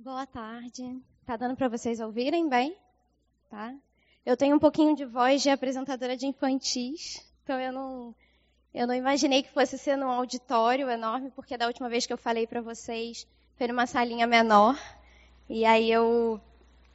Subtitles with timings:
[0.00, 1.02] Boa tarde.
[1.26, 2.76] Tá dando para vocês ouvirem bem?
[3.50, 3.74] Tá?
[4.24, 8.14] Eu tenho um pouquinho de voz de apresentadora de infantis, então eu não
[8.72, 12.16] eu não imaginei que fosse ser num auditório enorme, porque da última vez que eu
[12.16, 13.26] falei para vocês
[13.56, 14.78] foi numa salinha menor.
[15.50, 16.40] E aí eu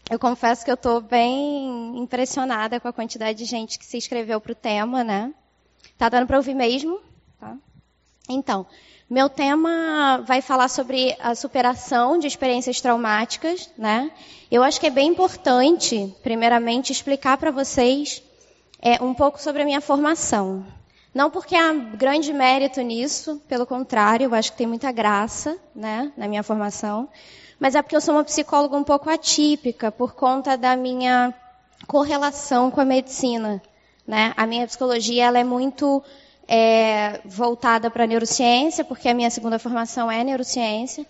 [0.10, 4.40] eu confesso que eu estou bem impressionada com a quantidade de gente que se inscreveu
[4.40, 5.34] para o tema, né?
[5.98, 7.02] Tá dando para ouvir mesmo?
[7.38, 7.58] Tá?
[8.30, 8.66] Então,
[9.10, 14.12] meu tema vai falar sobre a superação de experiências traumáticas, né?
[14.50, 18.23] Eu acho que é bem importante, primeiramente, explicar para vocês
[18.82, 20.66] é, um pouco sobre a minha formação.
[21.13, 26.12] Não porque há grande mérito nisso, pelo contrário, eu acho que tem muita graça, né,
[26.18, 27.08] na minha formação.
[27.60, 31.34] Mas é porque eu sou uma psicóloga um pouco atípica por conta da minha
[31.88, 33.62] correlação com a medicina,
[34.08, 34.34] né?
[34.35, 36.04] A minha psicologia ela é muito
[36.48, 41.06] é, voltada para neurociência, porque a minha segunda formação é neurociência.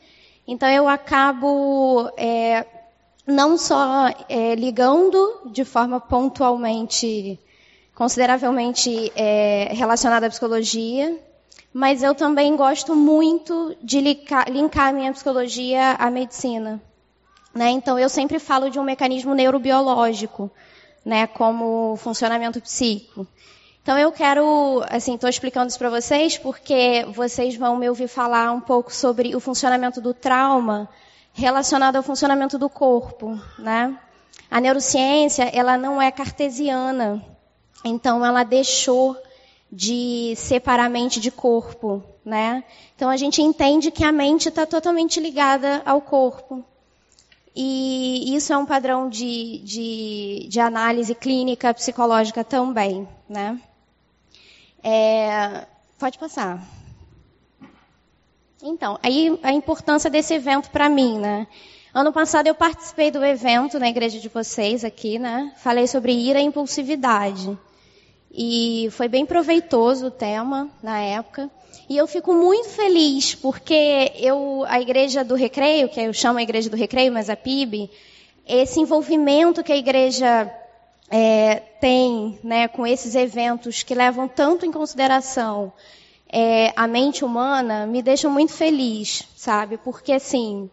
[0.48, 2.66] Então eu acabo é,
[3.26, 7.40] não só é, ligando de forma pontualmente,
[7.96, 11.18] consideravelmente é, relacionada à psicologia,
[11.74, 16.82] mas eu também gosto muito de linkar, linkar a minha psicologia à medicina.
[17.54, 17.70] Né?
[17.72, 20.52] Então eu sempre falo de um mecanismo neurobiológico,
[21.06, 23.28] né, como funcionamento psíquico.
[23.84, 28.50] Então eu quero, assim, estou explicando isso para vocês porque vocês vão me ouvir falar
[28.54, 30.90] um pouco sobre o funcionamento do trauma
[31.34, 34.00] relacionado ao funcionamento do corpo, né?
[34.50, 37.22] A neurociência, ela não é cartesiana,
[37.84, 39.18] então ela deixou
[39.70, 42.64] de separar mente de corpo, né?
[42.96, 46.64] Então a gente entende que a mente está totalmente ligada ao corpo.
[47.54, 53.60] E isso é um padrão de, de, de análise clínica psicológica também, né?
[54.84, 55.66] É,
[55.98, 56.62] pode passar.
[58.62, 61.48] Então, aí a importância desse evento para mim, né?
[61.94, 65.54] Ano passado eu participei do evento na igreja de vocês aqui, né?
[65.58, 67.58] Falei sobre ira e impulsividade.
[68.32, 71.50] E foi bem proveitoso o tema na época.
[71.88, 76.44] E eu fico muito feliz porque eu, a igreja do Recreio, que eu chamo a
[76.44, 77.92] igreja do Recreio, mas a PIB,
[78.48, 80.52] esse envolvimento que a igreja
[81.16, 85.72] é, tem né, com esses eventos que levam tanto em consideração
[86.36, 89.78] é, a mente humana me deixam muito feliz, sabe?
[89.78, 90.68] Porque assim,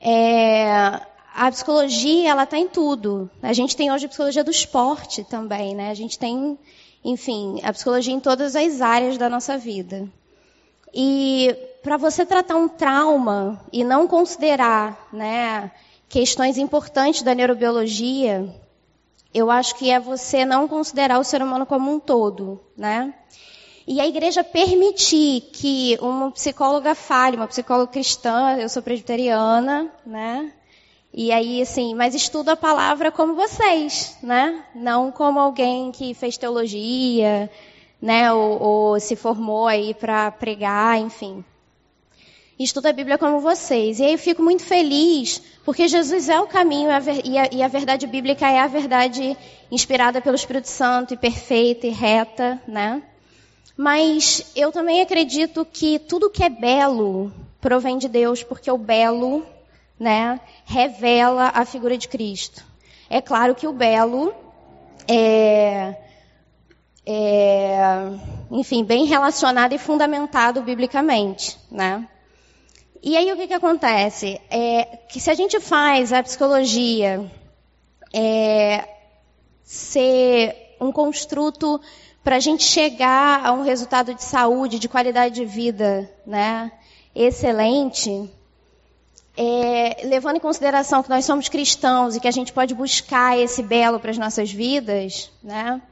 [0.00, 0.98] é,
[1.34, 3.30] a psicologia ela está em tudo.
[3.42, 5.90] A gente tem hoje a psicologia do esporte também, né?
[5.90, 6.58] A gente tem,
[7.04, 10.08] enfim, a psicologia em todas as áreas da nossa vida.
[10.94, 15.70] E para você tratar um trauma e não considerar, né,
[16.08, 18.48] questões importantes da neurobiologia,
[19.34, 23.14] eu acho que é você não considerar o ser humano como um todo, né?
[23.86, 30.52] E a igreja permitir que uma psicóloga fale, uma psicóloga cristã, eu sou presbiteriana, né?
[31.12, 34.64] E aí, assim, mas estudo a palavra como vocês, né?
[34.74, 37.50] Não como alguém que fez teologia,
[38.00, 38.32] né?
[38.32, 41.44] Ou, ou se formou aí para pregar, enfim
[42.62, 43.98] estudo a Bíblia como vocês.
[43.98, 46.90] E aí eu fico muito feliz, porque Jesus é o caminho
[47.24, 49.36] e a, e a verdade bíblica é a verdade
[49.70, 53.02] inspirada pelo Espírito Santo e perfeita e reta, né?
[53.76, 59.46] Mas eu também acredito que tudo que é belo provém de Deus, porque o belo,
[59.98, 62.64] né, revela a figura de Cristo.
[63.08, 64.34] É claro que o belo
[65.08, 65.96] é,
[67.06, 68.08] é
[68.50, 72.06] enfim, bem relacionado e fundamentado biblicamente, né?
[73.02, 74.40] E aí o que, que acontece?
[74.48, 77.28] É que se a gente faz a psicologia
[78.12, 78.88] é,
[79.64, 81.80] ser um construto
[82.22, 86.70] para a gente chegar a um resultado de saúde, de qualidade de vida, né,
[87.12, 88.30] excelente,
[89.36, 93.64] é, levando em consideração que nós somos cristãos e que a gente pode buscar esse
[93.64, 95.82] belo para as nossas vidas, né,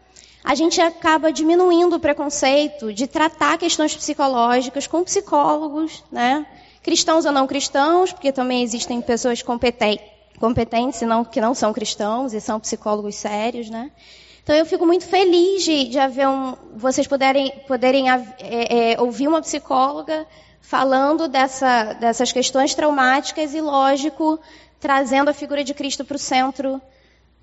[0.45, 6.47] a gente acaba diminuindo o preconceito de tratar questões psicológicas com psicólogos, né,
[6.83, 12.41] cristãos ou não cristãos, porque também existem pessoas competentes, não, que não são cristãos e
[12.41, 13.91] são psicólogos sérios, né?
[14.43, 19.29] Então eu fico muito feliz de, de haver um, vocês poderem, poderem é, é, ouvir
[19.29, 20.27] uma psicóloga
[20.61, 24.41] falando dessa, dessas questões traumáticas e, lógico,
[24.79, 26.81] trazendo a figura de Cristo para o centro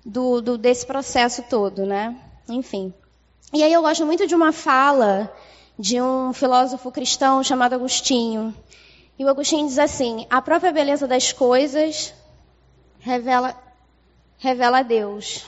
[0.04, 2.16] do, do, desse processo todo, né?
[2.48, 2.92] Enfim.
[3.52, 5.32] E aí eu gosto muito de uma fala
[5.78, 8.54] de um filósofo cristão chamado Agostinho,
[9.18, 12.14] e o Agostinho diz assim: a própria beleza das coisas
[13.00, 13.56] revela,
[14.38, 15.44] revela Deus.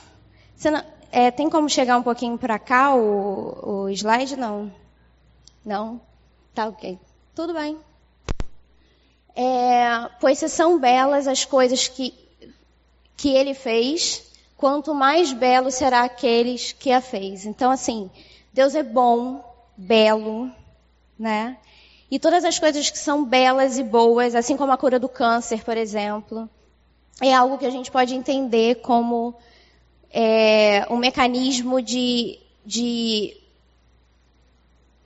[0.64, 0.82] Não,
[1.12, 4.36] é, tem como chegar um pouquinho para cá o, o slide?
[4.36, 4.72] Não.
[5.64, 6.00] Não?
[6.54, 6.98] Tá ok.
[7.34, 7.78] Tudo bem.
[9.36, 12.12] É, pois se são belas as coisas que,
[13.16, 14.22] que ele fez,
[14.56, 17.46] quanto mais belo será aqueles que a fez.
[17.46, 18.10] Então, assim,
[18.52, 19.44] Deus é bom,
[19.76, 20.50] belo,
[21.18, 21.56] né?
[22.10, 25.62] E todas as coisas que são belas e boas, assim como a cura do câncer,
[25.62, 26.48] por exemplo,
[27.20, 29.34] é algo que a gente pode entender como
[30.10, 33.36] é, um mecanismo de, de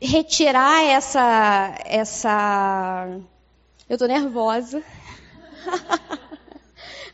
[0.00, 3.18] retirar essa, essa.
[3.88, 4.82] Eu tô nervosa.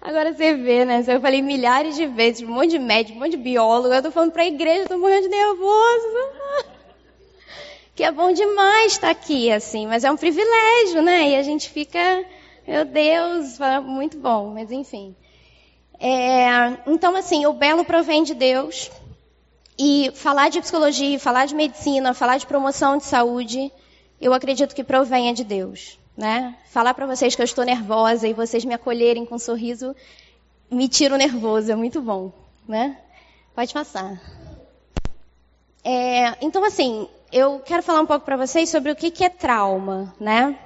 [0.01, 1.05] Agora você vê, né?
[1.07, 3.93] Eu falei milhares de vezes, um monte de médico, um monte de biólogo.
[3.93, 6.70] Eu tô falando pra igreja, tô morrendo de nervoso.
[8.00, 11.29] Que é bom demais estar aqui, assim, mas é um privilégio, né?
[11.29, 12.25] E a gente fica,
[12.67, 15.14] meu Deus, muito bom, mas enfim.
[15.99, 18.91] É, então, assim, o belo provém de Deus.
[19.79, 23.70] E falar de psicologia, falar de medicina, falar de promoção de saúde,
[24.19, 25.99] eu acredito que provenha de Deus.
[26.17, 26.56] Né?
[26.70, 29.94] Falar para vocês que eu estou nervosa e vocês me acolherem com um sorriso
[30.70, 32.32] me tira o nervoso, é muito bom.
[32.67, 32.97] Né?
[33.55, 34.19] Pode passar.
[35.85, 39.29] É, então, assim, eu quero falar um pouco para vocês sobre o que, que é
[39.29, 40.59] trauma, né?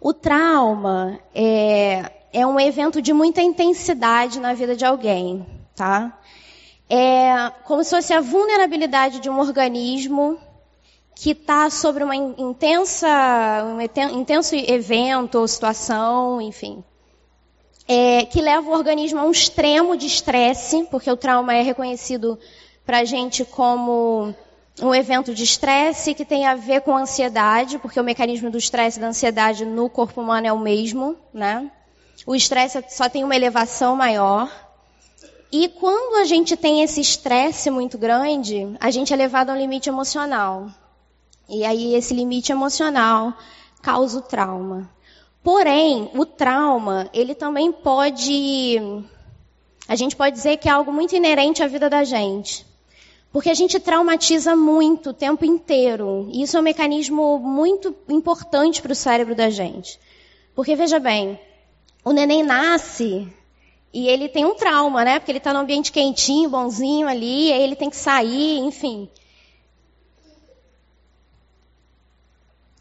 [0.00, 5.46] O trauma é, é um evento de muita intensidade na vida de alguém,
[5.76, 6.18] tá?
[6.88, 10.38] É como se fosse a vulnerabilidade de um organismo
[11.14, 13.06] que está sobre uma intensa,
[13.64, 13.80] um
[14.18, 16.82] intenso evento ou situação, enfim,
[17.86, 22.38] é, que leva o organismo a um extremo de estresse, porque o trauma é reconhecido
[22.86, 24.34] para a gente como
[24.82, 28.98] um evento de estresse que tem a ver com ansiedade, porque o mecanismo do estresse
[28.98, 31.70] e da ansiedade no corpo humano é o mesmo, né?
[32.26, 34.50] O estresse só tem uma elevação maior.
[35.52, 39.56] E quando a gente tem esse estresse muito grande, a gente é levado a um
[39.56, 40.68] limite emocional.
[41.48, 43.34] E aí esse limite emocional
[43.82, 44.88] causa o trauma.
[45.42, 48.78] Porém, o trauma, ele também pode
[49.88, 52.64] a gente pode dizer que é algo muito inerente à vida da gente.
[53.32, 56.28] Porque a gente traumatiza muito o tempo inteiro.
[56.32, 59.98] E isso é um mecanismo muito importante para o cérebro da gente.
[60.54, 61.38] Porque veja bem,
[62.04, 63.28] o neném nasce
[63.92, 65.18] e ele tem um trauma, né?
[65.18, 69.08] Porque ele está num ambiente quentinho, bonzinho ali, aí ele tem que sair, enfim.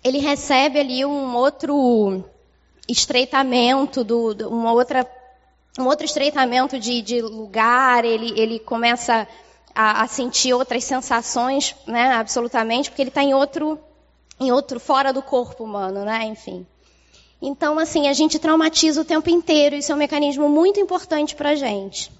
[0.04, 2.24] Ele recebe ali um outro
[2.88, 5.07] estreitamento, do, do uma outra,
[5.78, 9.28] um outro estreitamento de, de lugar, ele, ele começa a,
[9.81, 12.12] a, sentir outras sensações, né?
[12.16, 13.80] Absolutamente, porque ele está em outro,
[14.38, 16.26] em outro, fora do corpo humano, né?
[16.26, 16.68] Enfim.
[17.42, 19.78] Então, assim, a gente traumatiza o tempo inteiro.
[19.78, 22.12] Isso é um mecanismo muito importante para a gente.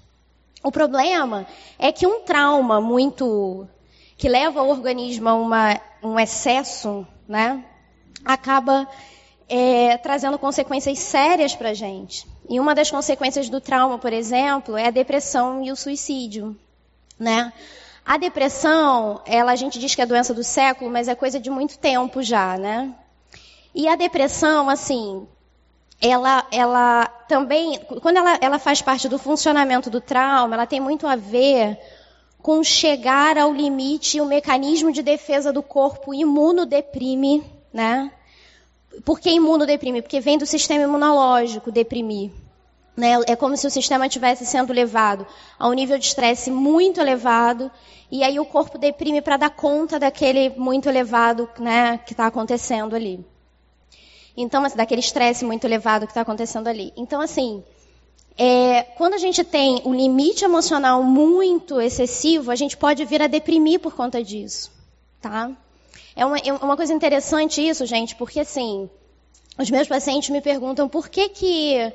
[0.64, 1.46] O problema
[1.78, 3.68] é que um trauma muito
[4.16, 7.62] que leva o organismo a uma, um excesso, né,
[8.24, 8.88] acaba
[9.48, 12.26] é, trazendo consequências sérias para a gente.
[12.48, 16.56] E uma das consequências do trauma, por exemplo, é a depressão e o suicídio,
[17.20, 17.52] né?
[18.04, 21.50] A depressão, ela a gente diz que é doença do século, mas é coisa de
[21.50, 22.92] muito tempo já, né?
[23.74, 25.28] E a depressão, assim,
[26.00, 31.06] ela, ela também, quando ela, ela faz parte do funcionamento do trauma, ela tem muito
[31.06, 31.78] a ver
[32.42, 38.10] com chegar ao limite o mecanismo de defesa do corpo imunodeprime, né?
[39.04, 40.02] Por que imunodeprime?
[40.02, 42.32] Porque vem do sistema imunológico deprimir.
[42.96, 43.12] Né?
[43.26, 45.26] É como se o sistema estivesse sendo levado
[45.58, 47.70] a um nível de estresse muito elevado
[48.10, 52.96] e aí o corpo deprime para dar conta daquele muito elevado né, que está acontecendo
[52.96, 53.24] ali.
[54.36, 56.92] Então, assim, daquele estresse muito elevado que está acontecendo ali.
[56.96, 57.62] Então, assim,
[58.36, 63.26] é, quando a gente tem um limite emocional muito excessivo, a gente pode vir a
[63.26, 64.72] deprimir por conta disso,
[65.20, 65.50] tá?
[66.16, 68.88] É uma, é uma coisa interessante isso, gente, porque assim,
[69.58, 71.92] os meus pacientes me perguntam por que que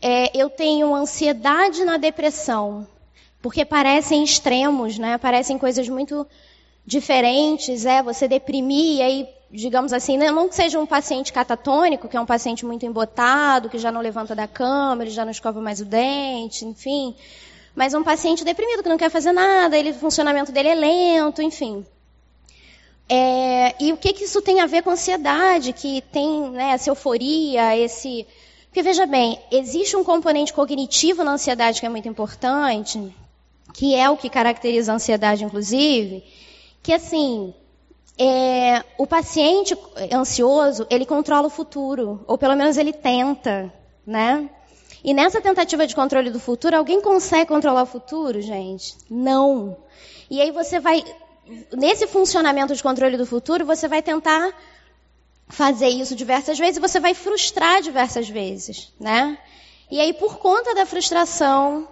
[0.00, 2.86] é, eu tenho ansiedade na depressão,
[3.42, 5.18] porque parecem extremos, né?
[5.18, 6.26] Parecem coisas muito
[6.84, 12.08] diferentes, é você deprimir e aí digamos assim, né, não que seja um paciente catatônico,
[12.08, 15.32] que é um paciente muito embotado, que já não levanta da cama, ele já não
[15.32, 17.14] escova mais o dente, enfim.
[17.74, 21.40] Mas um paciente deprimido, que não quer fazer nada, ele, o funcionamento dele é lento,
[21.40, 21.84] enfim.
[23.08, 26.90] É, e o que, que isso tem a ver com ansiedade, que tem né, essa
[26.90, 28.26] euforia, esse.
[28.78, 33.12] Porque veja bem, existe um componente cognitivo na ansiedade que é muito importante,
[33.74, 36.22] que é o que caracteriza a ansiedade, inclusive,
[36.80, 37.52] que assim,
[38.16, 39.76] é, o paciente
[40.12, 43.74] ansioso, ele controla o futuro, ou pelo menos ele tenta,
[44.06, 44.48] né?
[45.02, 48.96] E nessa tentativa de controle do futuro, alguém consegue controlar o futuro, gente?
[49.10, 49.76] Não.
[50.30, 51.02] E aí você vai,
[51.76, 54.54] nesse funcionamento de controle do futuro, você vai tentar
[55.48, 59.38] fazer isso diversas vezes e você vai frustrar diversas vezes, né?
[59.90, 61.88] E aí, por conta da frustração,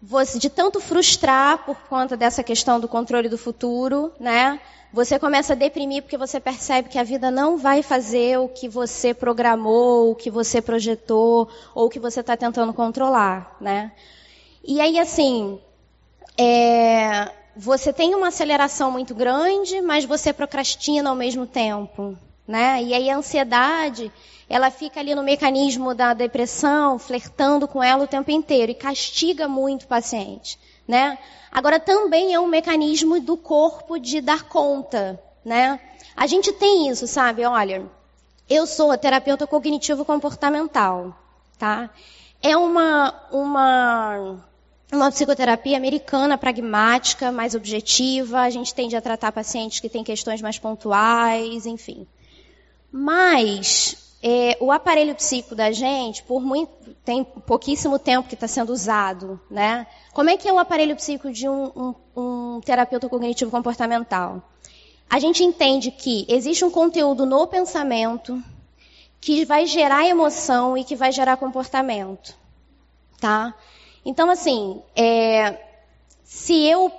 [0.00, 4.58] você, de tanto frustrar por conta dessa questão do controle do futuro, né?
[4.92, 8.68] Você começa a deprimir porque você percebe que a vida não vai fazer o que
[8.68, 13.92] você programou, o que você projetou, ou o que você está tentando controlar, né?
[14.62, 15.60] E aí, assim,
[16.38, 22.82] é, você tem uma aceleração muito grande, mas você procrastina ao mesmo tempo, né?
[22.82, 24.12] E aí a ansiedade,
[24.48, 29.48] ela fica ali no mecanismo da depressão, flertando com ela o tempo inteiro e castiga
[29.48, 31.18] muito o paciente, né?
[31.50, 35.80] Agora também é um mecanismo do corpo de dar conta, né?
[36.16, 37.44] A gente tem isso, sabe?
[37.44, 37.84] Olha,
[38.48, 41.16] eu sou terapeuta cognitivo comportamental,
[41.58, 41.90] tá?
[42.42, 44.38] É uma uma
[44.92, 48.40] uma psicoterapia americana, pragmática, mais objetiva.
[48.40, 52.06] A gente tende a tratar pacientes que têm questões mais pontuais, enfim.
[52.96, 58.72] Mas é, o aparelho psíquico da gente, por muito, tem pouquíssimo tempo que está sendo
[58.72, 59.84] usado, né?
[60.12, 64.40] Como é que é o aparelho psíquico de um, um, um terapeuta cognitivo comportamental?
[65.10, 68.40] A gente entende que existe um conteúdo no pensamento
[69.20, 72.32] que vai gerar emoção e que vai gerar comportamento,
[73.18, 73.52] tá?
[74.04, 75.58] Então, assim, é,
[76.22, 76.92] se eu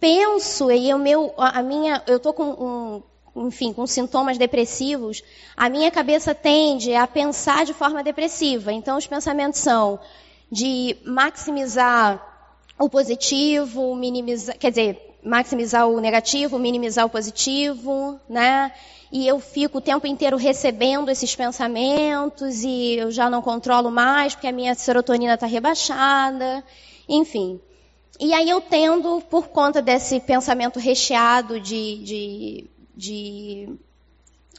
[0.00, 3.02] penso e o meu, a minha, eu tô com um,
[3.34, 5.22] enfim, com sintomas depressivos,
[5.56, 8.72] a minha cabeça tende a pensar de forma depressiva.
[8.72, 9.98] Então, os pensamentos são
[10.50, 12.20] de maximizar
[12.78, 18.72] o positivo, minimizar, quer dizer, maximizar o negativo, minimizar o positivo, né?
[19.12, 24.34] e eu fico o tempo inteiro recebendo esses pensamentos e eu já não controlo mais
[24.34, 26.64] porque a minha serotonina está rebaixada,
[27.06, 27.60] enfim.
[28.18, 33.68] E aí eu tendo, por conta desse pensamento recheado de, de, de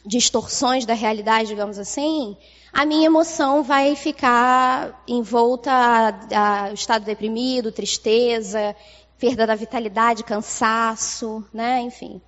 [0.05, 2.35] distorções da realidade, digamos assim,
[2.71, 8.75] a minha emoção vai ficar envolta a, a estado deprimido, tristeza,
[9.19, 12.21] perda da vitalidade, cansaço, né, enfim.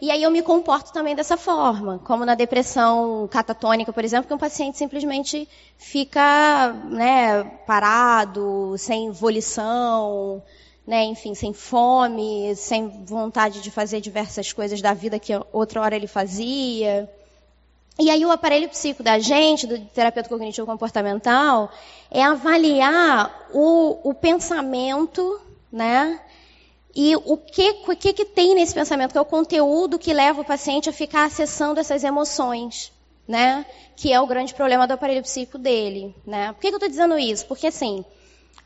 [0.00, 4.34] E aí eu me comporto também dessa forma, como na depressão catatônica, por exemplo, que
[4.34, 10.42] um paciente simplesmente fica né, parado, sem volição,
[10.86, 15.96] né, enfim, sem fome, sem vontade de fazer diversas coisas da vida que outra hora
[15.96, 17.10] ele fazia.
[17.98, 21.70] E aí o aparelho psíquico da gente, do terapeuta cognitivo comportamental,
[22.10, 25.40] é avaliar o, o pensamento,
[25.72, 26.20] né,
[26.94, 29.10] e o que, o que, que tem nesse pensamento?
[29.10, 32.92] Que é o conteúdo que leva o paciente a ficar acessando essas emoções,
[33.26, 33.66] né?
[33.96, 36.52] Que é o grande problema do aparelho psíquico dele, né?
[36.52, 37.46] Por que, que eu estou dizendo isso?
[37.46, 38.04] Porque, assim,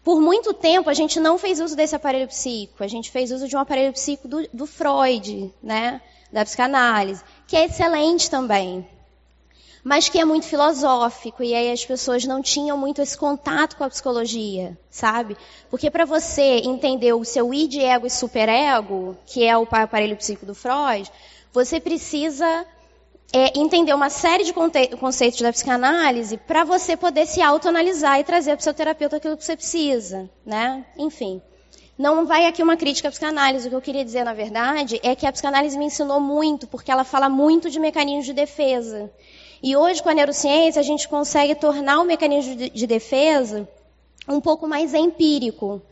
[0.08, 2.82] por muito tempo a gente não fez uso desse aparelho psíquico.
[2.82, 6.00] A gente fez uso de um aparelho psíquico do, do Freud, né?
[6.32, 8.88] Da psicanálise, que é excelente também,
[9.84, 13.84] mas que é muito filosófico e aí as pessoas não tinham muito esse contato com
[13.84, 15.36] a psicologia, sabe?
[15.68, 20.46] Porque para você entender o seu id, ego e superego, que é o aparelho psíquico
[20.46, 21.12] do Freud,
[21.52, 22.64] você precisa
[23.32, 28.52] é, entender uma série de conceitos da psicanálise para você poder se autoanalisar e trazer
[28.52, 30.84] para o seu terapeuta aquilo que você precisa, né?
[30.96, 31.42] Enfim.
[31.98, 33.66] Não vai aqui uma crítica à psicanálise.
[33.66, 36.92] O que eu queria dizer, na verdade, é que a psicanálise me ensinou muito, porque
[36.92, 39.10] ela fala muito de mecanismos de defesa.
[39.60, 43.68] E hoje, com a neurociência, a gente consegue tornar o mecanismo de defesa
[44.28, 45.82] um pouco mais empírico.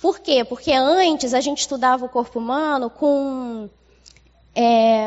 [0.00, 0.44] Por quê?
[0.44, 3.70] Porque antes a gente estudava o corpo humano com
[4.52, 5.06] é,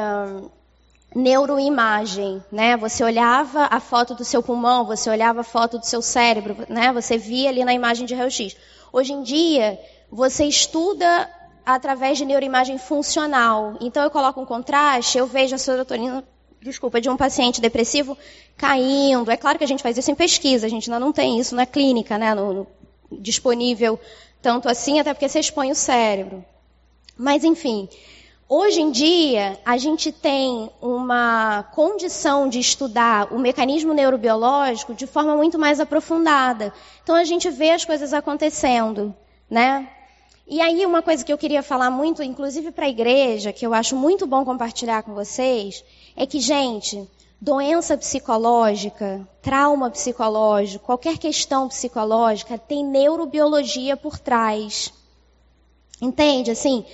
[1.15, 2.75] neuroimagem, né?
[2.75, 6.91] Você olhava a foto do seu pulmão, você olhava a foto do seu cérebro, né?
[6.91, 8.55] Você via ali na imagem de raio-x.
[8.91, 9.79] Hoje em dia,
[10.12, 11.29] você estuda
[11.65, 13.77] através de neuroimagem funcional.
[13.79, 16.24] Então eu coloco um contraste, eu vejo a serotonina
[16.62, 18.17] desculpa, de um paciente depressivo
[18.57, 19.29] caindo.
[19.29, 21.55] É claro que a gente faz isso em pesquisa, a gente ainda não tem isso
[21.55, 22.67] na clínica, né, no, no,
[23.12, 24.00] disponível
[24.41, 26.43] tanto assim, até porque você expõe o cérebro.
[27.17, 27.88] Mas, enfim,
[28.48, 35.36] hoje em dia, a gente tem uma condição de estudar o mecanismo neurobiológico de forma
[35.36, 36.74] muito mais aprofundada.
[37.04, 39.16] Então, a gente vê as coisas acontecendo,
[39.50, 39.90] né?
[40.48, 43.74] E aí, uma coisa que eu queria falar muito, inclusive para a igreja, que eu
[43.74, 45.84] acho muito bom compartilhar com vocês,
[46.16, 47.10] é que, gente,
[47.42, 54.94] doença psicológica, trauma psicológico, qualquer questão psicológica tem neurobiologia por trás.
[56.00, 56.52] Entende?
[56.52, 56.86] Assim,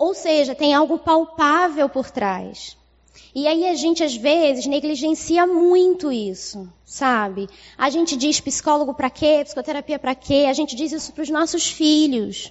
[0.00, 2.74] ou seja, tem algo palpável por trás.
[3.34, 7.46] E aí a gente às vezes negligencia muito isso, sabe?
[7.76, 10.46] A gente diz psicólogo para quê, psicoterapia para quê?
[10.48, 12.50] A gente diz isso para os nossos filhos.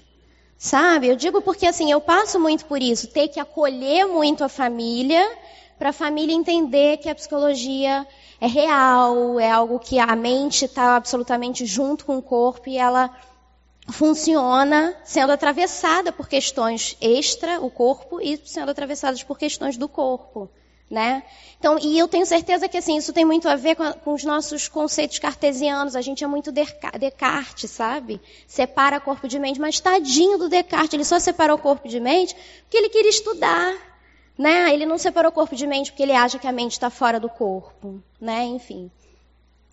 [0.60, 1.08] Sabe?
[1.08, 5.27] Eu digo porque assim, eu passo muito por isso, ter que acolher muito a família
[5.79, 8.06] para a família entender que a psicologia
[8.39, 13.10] é real, é algo que a mente está absolutamente junto com o corpo e ela
[13.91, 20.50] funciona sendo atravessada por questões extra, o corpo, e sendo atravessadas por questões do corpo.
[20.89, 21.22] Né?
[21.60, 24.12] Então, e eu tenho certeza que assim, isso tem muito a ver com, a, com
[24.12, 25.96] os nossos conceitos cartesianos.
[25.96, 28.19] A gente é muito Descartes, sabe?
[28.48, 32.77] Separa corpo de mente, mas tadinho do Descartes, ele só separou corpo de mente porque
[32.77, 33.75] ele queria estudar.
[34.36, 34.74] Né?
[34.74, 37.29] Ele não separou corpo de mente porque ele acha que a mente está fora do
[37.29, 38.01] corpo.
[38.19, 38.46] Né?
[38.46, 38.89] Enfim.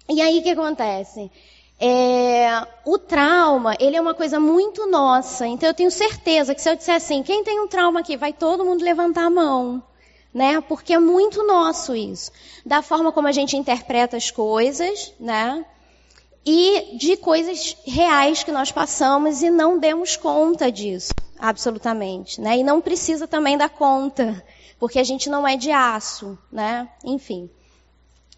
[0.08, 1.30] E aí o que acontece?
[1.78, 5.47] É, o trauma, ele é uma coisa muito nossa.
[5.47, 8.33] Então eu tenho certeza que se eu disser assim, quem tem um trauma aqui, vai
[8.33, 9.83] todo mundo levantar a mão
[10.37, 10.61] né?
[10.61, 12.30] Porque é muito nosso isso.
[12.64, 15.64] Da forma como a gente interpreta as coisas, né?
[16.45, 22.59] E de coisas reais que nós passamos e não demos conta disso, absolutamente, né?
[22.59, 24.45] E não precisa também dar conta,
[24.78, 26.87] porque a gente não é de aço, né?
[27.02, 27.49] Enfim.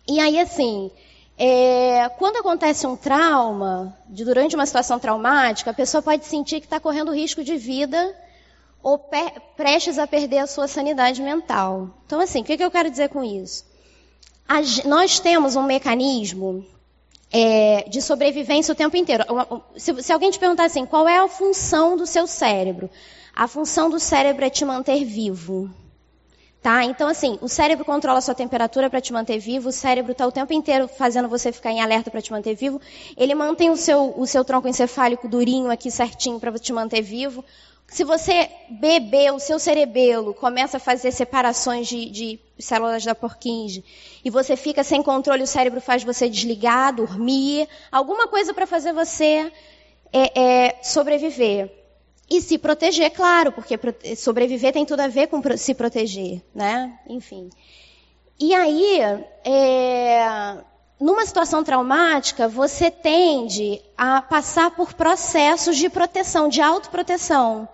[0.06, 0.92] E aí, assim,
[1.38, 6.66] é, quando acontece um trauma, de, durante uma situação traumática, a pessoa pode sentir que
[6.66, 8.14] está correndo risco de vida
[8.82, 8.98] ou
[9.56, 11.90] prestes a perder a sua sanidade mental.
[12.06, 13.64] Então, assim, o que, que eu quero dizer com isso?
[14.48, 16.66] A, nós temos um mecanismo
[17.30, 19.24] é, de sobrevivência o tempo inteiro.
[19.76, 22.90] Se, se, alguém te perguntar assim, qual é a função do seu cérebro?
[23.34, 25.70] A função do cérebro é te manter vivo.
[26.60, 26.84] Tá?
[26.84, 30.26] Então, assim, o cérebro controla a sua temperatura para te manter vivo, o cérebro está
[30.26, 32.80] o tempo inteiro fazendo você ficar em alerta para te manter vivo,
[33.16, 37.44] ele mantém o seu, o seu tronco encefálico durinho aqui certinho para te manter vivo,
[37.86, 43.82] se você beber o seu cerebelo, começa a fazer separações de, de células da Purkinje,
[44.24, 48.92] e você fica sem controle, o cérebro faz você desligar, dormir, alguma coisa para fazer
[48.92, 49.50] você
[50.12, 51.77] é, é, sobreviver.
[52.30, 53.78] E se proteger, claro, porque
[54.16, 56.98] sobreviver tem tudo a ver com se proteger, né?
[57.08, 57.48] Enfim.
[58.38, 59.00] E aí,
[59.44, 60.58] é,
[61.00, 67.68] numa situação traumática, você tende a passar por processos de proteção, de autoproteção,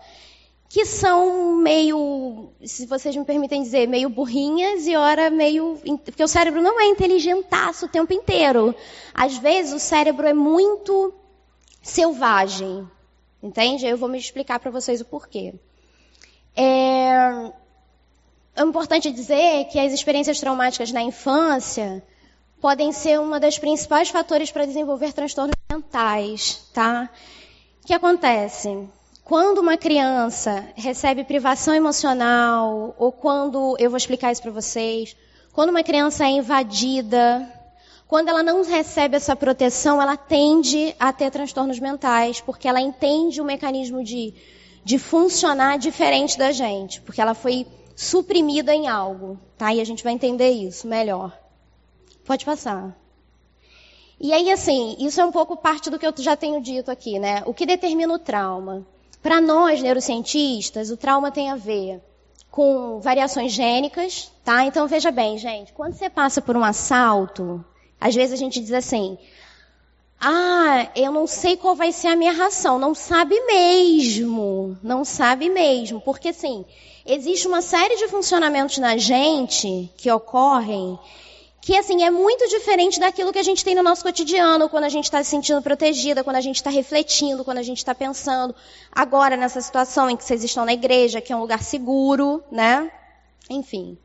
[0.69, 5.79] que são meio, se vocês me permitem dizer, meio burrinhas e ora meio.
[6.05, 8.75] Porque o cérebro não é inteligentaço o tempo inteiro.
[9.15, 11.15] Às vezes o cérebro é muito
[11.83, 12.89] selvagem.
[13.45, 13.87] Entende?
[13.87, 15.53] Eu vou me explicar para vocês o porquê.
[16.57, 17.53] É...
[18.57, 22.03] é importante dizer que as experiências traumáticas na infância
[22.59, 27.11] podem ser uma das principais fatores para desenvolver transtornos mentais, tá?
[27.83, 28.89] O que acontece?
[29.23, 35.15] Quando uma criança recebe privação emocional, ou quando, eu vou explicar isso para vocês,
[35.53, 37.47] quando uma criança é invadida,
[38.07, 43.41] quando ela não recebe essa proteção, ela tende a ter transtornos mentais, porque ela entende
[43.41, 44.35] o mecanismo de,
[44.85, 49.73] de funcionar diferente da gente, porque ela foi suprimida em algo, tá?
[49.73, 51.37] E a gente vai entender isso melhor.
[52.25, 52.95] Pode passar.
[54.21, 57.19] E aí, assim, isso é um pouco parte do que eu já tenho dito aqui,
[57.19, 57.43] né?
[57.47, 58.87] O que determina o trauma?
[59.23, 62.01] Para nós, neurocientistas, o trauma tem a ver
[62.51, 64.65] com variações gênicas, tá?
[64.65, 67.65] Então, veja bem, gente, quando você passa por um assalto,
[68.05, 69.17] às vezes a gente diz assim,
[70.21, 72.79] ah, eu não sei qual vai ser a minha ração.
[72.79, 74.79] Não sabe mesmo.
[74.83, 76.03] Não sabe mesmo.
[76.03, 76.67] Porque, assim,
[77.07, 80.99] existe uma série de funcionamentos na gente que ocorrem
[81.63, 84.91] que assim é muito diferente daquilo que a gente tem no nosso cotidiano, quando a
[84.91, 88.55] gente está se sentindo protegida, quando a gente está refletindo, quando a gente está pensando.
[88.93, 92.93] Agora, nessa situação em que vocês estão na igreja, que é um lugar seguro, né?
[93.49, 93.97] Enfim.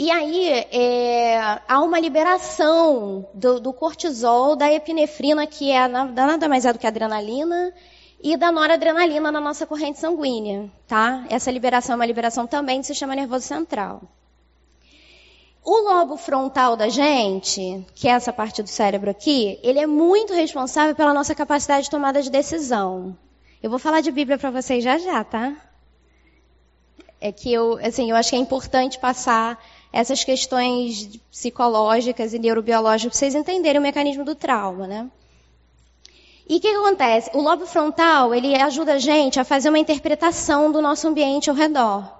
[0.00, 6.64] E aí, é, há uma liberação do, do, cortisol, da epinefrina, que é nada mais
[6.64, 7.74] é do que a adrenalina,
[8.22, 11.26] e da noradrenalina na nossa corrente sanguínea, tá?
[11.28, 14.02] Essa liberação é uma liberação também do sistema nervoso central.
[15.64, 20.32] O lobo frontal da gente, que é essa parte do cérebro aqui, ele é muito
[20.32, 23.18] responsável pela nossa capacidade de tomada de decisão.
[23.60, 25.56] Eu vou falar de Bíblia para vocês já já, tá?
[27.20, 29.58] É que eu, assim, eu acho que é importante passar
[29.92, 35.10] essas questões psicológicas e neurobiológicas para vocês entenderem o mecanismo do trauma, né?
[36.48, 37.30] E o que, que, acontece?
[37.34, 41.56] O lobo frontal, ele ajuda a gente a fazer uma interpretação do nosso ambiente ao
[41.56, 42.10] redor,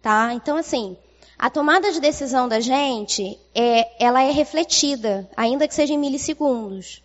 [0.00, 0.32] tá?
[0.34, 0.96] Então, assim,
[1.36, 7.02] a tomada de decisão da gente, é, ela é refletida, ainda que seja em milissegundos.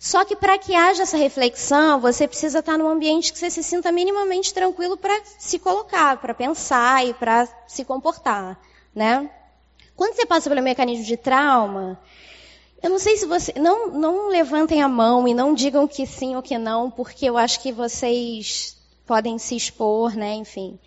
[0.00, 3.62] Só que para que haja essa reflexão, você precisa estar num ambiente que você se
[3.62, 8.58] sinta minimamente tranquilo para se colocar, para pensar e para se comportar,
[8.92, 9.30] né?
[9.98, 11.98] Quando você passa pelo mecanismo de trauma,
[12.80, 13.52] eu não sei se você.
[13.58, 17.36] Não, não levantem a mão e não digam que sim ou que não, porque eu
[17.36, 20.34] acho que vocês podem se expor, né?
[20.34, 20.78] Enfim.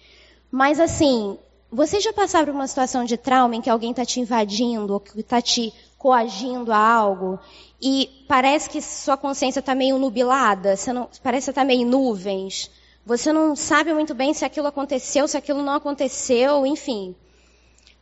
[0.50, 1.38] Mas assim,
[1.74, 5.00] Vocês já passaram por uma situação de trauma em que alguém está te invadindo ou
[5.00, 7.40] que está te coagindo a algo
[7.82, 11.86] e parece que sua consciência está meio nubilada, você não, parece que está meio em
[11.86, 12.70] nuvens.
[13.06, 17.16] Você não sabe muito bem se aquilo aconteceu, se aquilo não aconteceu, enfim.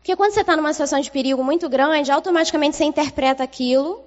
[0.10, 4.04] Porque quando você está numa situação de perigo muito grande, automaticamente você interpreta aquilo,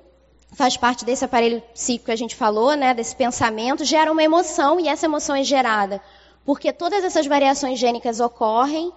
[0.52, 4.80] faz parte desse aparelho psíquico que a gente falou, né, desse pensamento, gera uma emoção
[4.80, 6.02] e essa emoção é gerada
[6.44, 8.92] porque todas essas variações gênicas ocorrem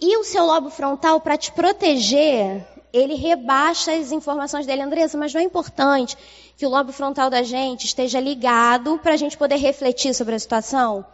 [0.00, 4.82] e o seu lobo frontal, para te proteger, ele rebaixa as informações dele.
[4.82, 6.16] Andressa, mas não é importante
[6.56, 10.38] que o lobo frontal da gente esteja ligado para a gente poder refletir sobre a
[10.38, 11.04] situação?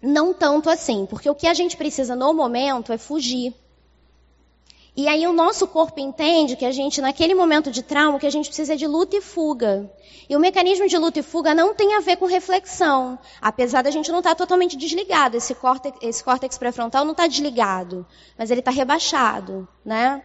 [0.00, 3.52] Não tanto assim, porque o que a gente precisa no momento é fugir.
[5.00, 8.30] E aí o nosso corpo entende que a gente, naquele momento de trauma, que a
[8.30, 9.90] gente precisa de luta e fuga.
[10.28, 13.18] E o mecanismo de luta e fuga não tem a ver com reflexão.
[13.40, 15.38] Apesar da gente não estar tá totalmente desligado.
[15.38, 18.06] Esse córtex, esse córtex pré-frontal não está desligado.
[18.36, 20.22] Mas ele está rebaixado, né?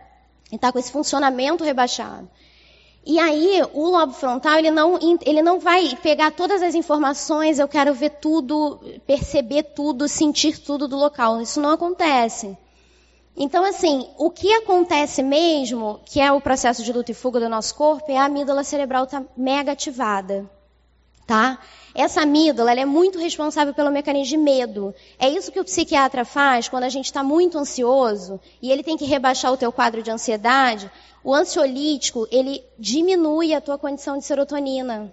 [0.48, 2.30] Ele está com esse funcionamento rebaixado.
[3.06, 7.68] E aí, o lobo frontal, ele não, ele não vai pegar todas as informações, eu
[7.70, 11.42] quero ver tudo, perceber tudo, sentir tudo do local.
[11.42, 12.58] Isso não acontece.
[13.38, 17.50] Então, assim, o que acontece mesmo, que é o processo de luta e fuga do
[17.50, 20.50] nosso corpo, é a amígdala cerebral estar tá mega ativada.
[21.28, 21.60] Tá?
[21.94, 24.96] Essa amígdala é muito responsável pelo mecanismo de medo.
[25.20, 28.96] É isso que o psiquiatra faz quando a gente está muito ansioso e ele tem
[28.96, 30.90] que rebaixar o teu quadro de ansiedade.
[31.24, 35.12] O ansiolítico, ele diminui a tua condição de serotonina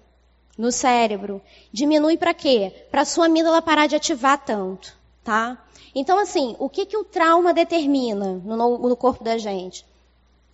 [0.57, 1.43] no cérebro.
[1.73, 2.87] Diminui para quê?
[2.91, 5.63] Para sua amígdala parar de ativar tanto, tá?
[5.95, 9.85] Então, assim, o que, que o trauma determina no, no corpo da gente?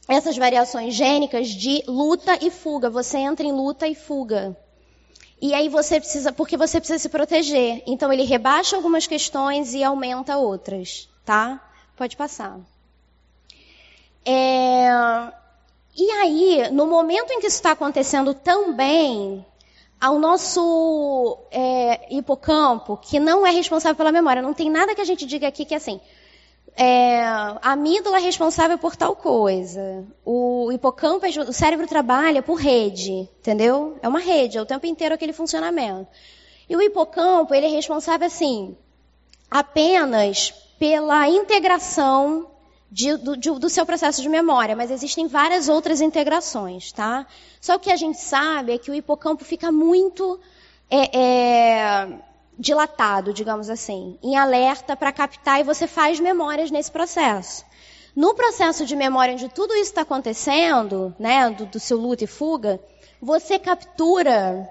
[0.09, 2.89] Essas variações gênicas de luta e fuga.
[2.89, 4.57] Você entra em luta e fuga.
[5.41, 7.83] E aí você precisa, porque você precisa se proteger.
[7.87, 11.63] Então ele rebaixa algumas questões e aumenta outras, tá?
[11.97, 12.59] Pode passar.
[14.25, 14.89] É...
[15.97, 19.45] E aí, no momento em que isso está acontecendo também,
[20.01, 24.43] ao nosso é, hipocampo, que não é responsável pela memória.
[24.43, 26.01] Não tem nada que a gente diga aqui que é assim.
[26.77, 30.05] É, a amígdala é responsável por tal coisa.
[30.25, 33.99] O hipocampo, é, o cérebro trabalha por rede, entendeu?
[34.01, 36.07] É uma rede, é o tempo inteiro aquele funcionamento.
[36.69, 38.77] E o hipocampo, ele é responsável, assim,
[39.51, 42.47] apenas pela integração
[42.91, 47.27] de, do, de, do, seu processo de memória, mas existem várias outras integrações, tá?
[47.61, 50.41] Só o que a gente sabe é que o hipocampo fica muito
[50.91, 52.09] é, é,
[52.59, 57.65] dilatado, digamos assim, em alerta para captar e você faz memórias nesse processo.
[58.17, 62.27] No processo de memória onde tudo isso está acontecendo, né, do, do seu luta e
[62.27, 62.81] fuga,
[63.21, 64.69] você captura,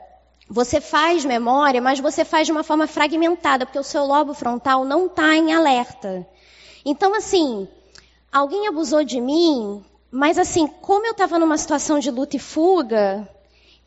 [0.49, 4.83] você faz memória, mas você faz de uma forma fragmentada, porque o seu lobo frontal
[4.83, 6.27] não está em alerta.
[6.83, 7.67] Então, assim,
[8.31, 13.27] alguém abusou de mim, mas assim, como eu estava numa situação de luta e fuga,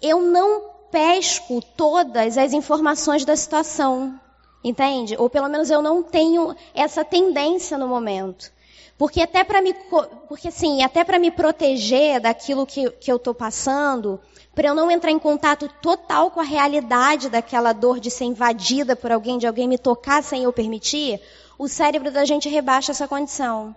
[0.02, 4.18] eu não pesco todas as informações da situação.
[4.62, 5.16] Entende?
[5.18, 8.52] Ou pelo menos eu não tenho essa tendência no momento.
[8.98, 9.72] Porque até para me,
[10.28, 14.20] porque assim, até para me proteger daquilo que, que eu estou passando,
[14.54, 18.94] para eu não entrar em contato total com a realidade daquela dor de ser invadida
[18.94, 21.18] por alguém, de alguém me tocar sem eu permitir,
[21.58, 23.74] o cérebro da gente rebaixa essa condição.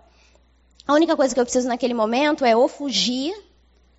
[0.86, 3.34] A única coisa que eu preciso naquele momento é ou fugir,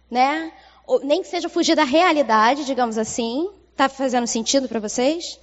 [0.09, 0.51] né?
[0.85, 3.49] Ou, nem que seja fugir da realidade, digamos assim.
[3.75, 5.39] Tá fazendo sentido para vocês?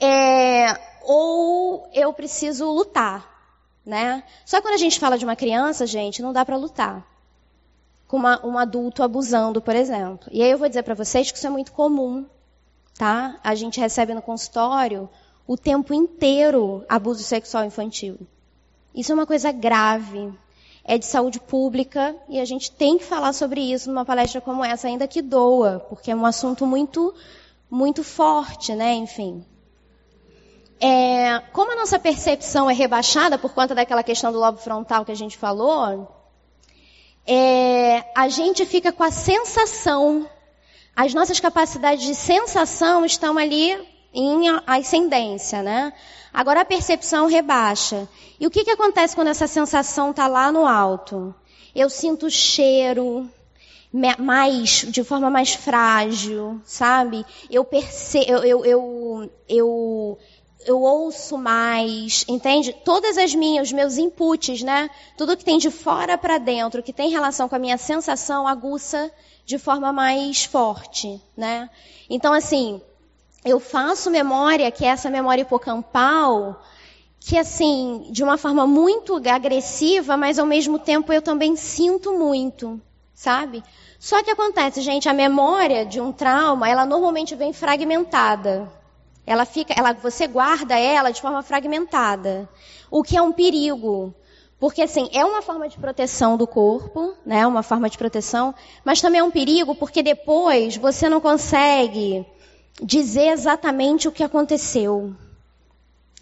[0.00, 3.28] É, ou eu preciso lutar,
[3.84, 4.24] né?
[4.46, 7.06] Só que quando a gente fala de uma criança, gente, não dá para lutar.
[8.08, 10.28] Com uma, um adulto abusando, por exemplo.
[10.32, 12.26] E aí eu vou dizer para vocês que isso é muito comum,
[12.98, 13.38] tá?
[13.44, 15.08] A gente recebe no consultório
[15.46, 18.18] o tempo inteiro abuso sexual infantil.
[18.94, 20.32] Isso é uma coisa grave,
[20.84, 24.64] é de saúde pública e a gente tem que falar sobre isso numa palestra como
[24.64, 27.14] essa, ainda que doa, porque é um assunto muito,
[27.70, 28.94] muito forte, né?
[28.94, 29.44] Enfim.
[30.80, 35.12] É, como a nossa percepção é rebaixada por conta daquela questão do lobo frontal que
[35.12, 36.08] a gente falou,
[37.26, 40.28] é, a gente fica com a sensação,
[40.96, 45.92] as nossas capacidades de sensação estão ali em ascendência, né?
[46.32, 48.08] Agora a percepção rebaixa.
[48.38, 51.34] E o que, que acontece quando essa sensação está lá no alto?
[51.74, 53.28] Eu sinto cheiro,
[54.18, 57.24] mais de forma mais frágil, sabe?
[57.50, 60.18] Eu percebo, eu, eu, eu,
[60.66, 62.72] eu, ouço mais, entende?
[62.84, 64.88] Todas as minhas, os meus inputs, né?
[65.16, 69.10] Tudo que tem de fora para dentro, que tem relação com a minha sensação, aguça
[69.44, 71.68] de forma mais forte, né?
[72.08, 72.80] Então, assim,
[73.44, 76.62] eu faço memória, que é essa memória hipocampal,
[77.18, 82.80] que assim, de uma forma muito agressiva, mas ao mesmo tempo eu também sinto muito,
[83.14, 83.62] sabe?
[83.98, 88.70] Só que acontece, gente, a memória de um trauma, ela normalmente vem fragmentada.
[89.26, 92.48] Ela fica, ela, você guarda ela de forma fragmentada,
[92.90, 94.14] o que é um perigo,
[94.58, 97.46] porque assim, é uma forma de proteção do corpo, né?
[97.46, 102.26] Uma forma de proteção, mas também é um perigo porque depois você não consegue
[102.82, 105.14] dizer exatamente o que aconteceu.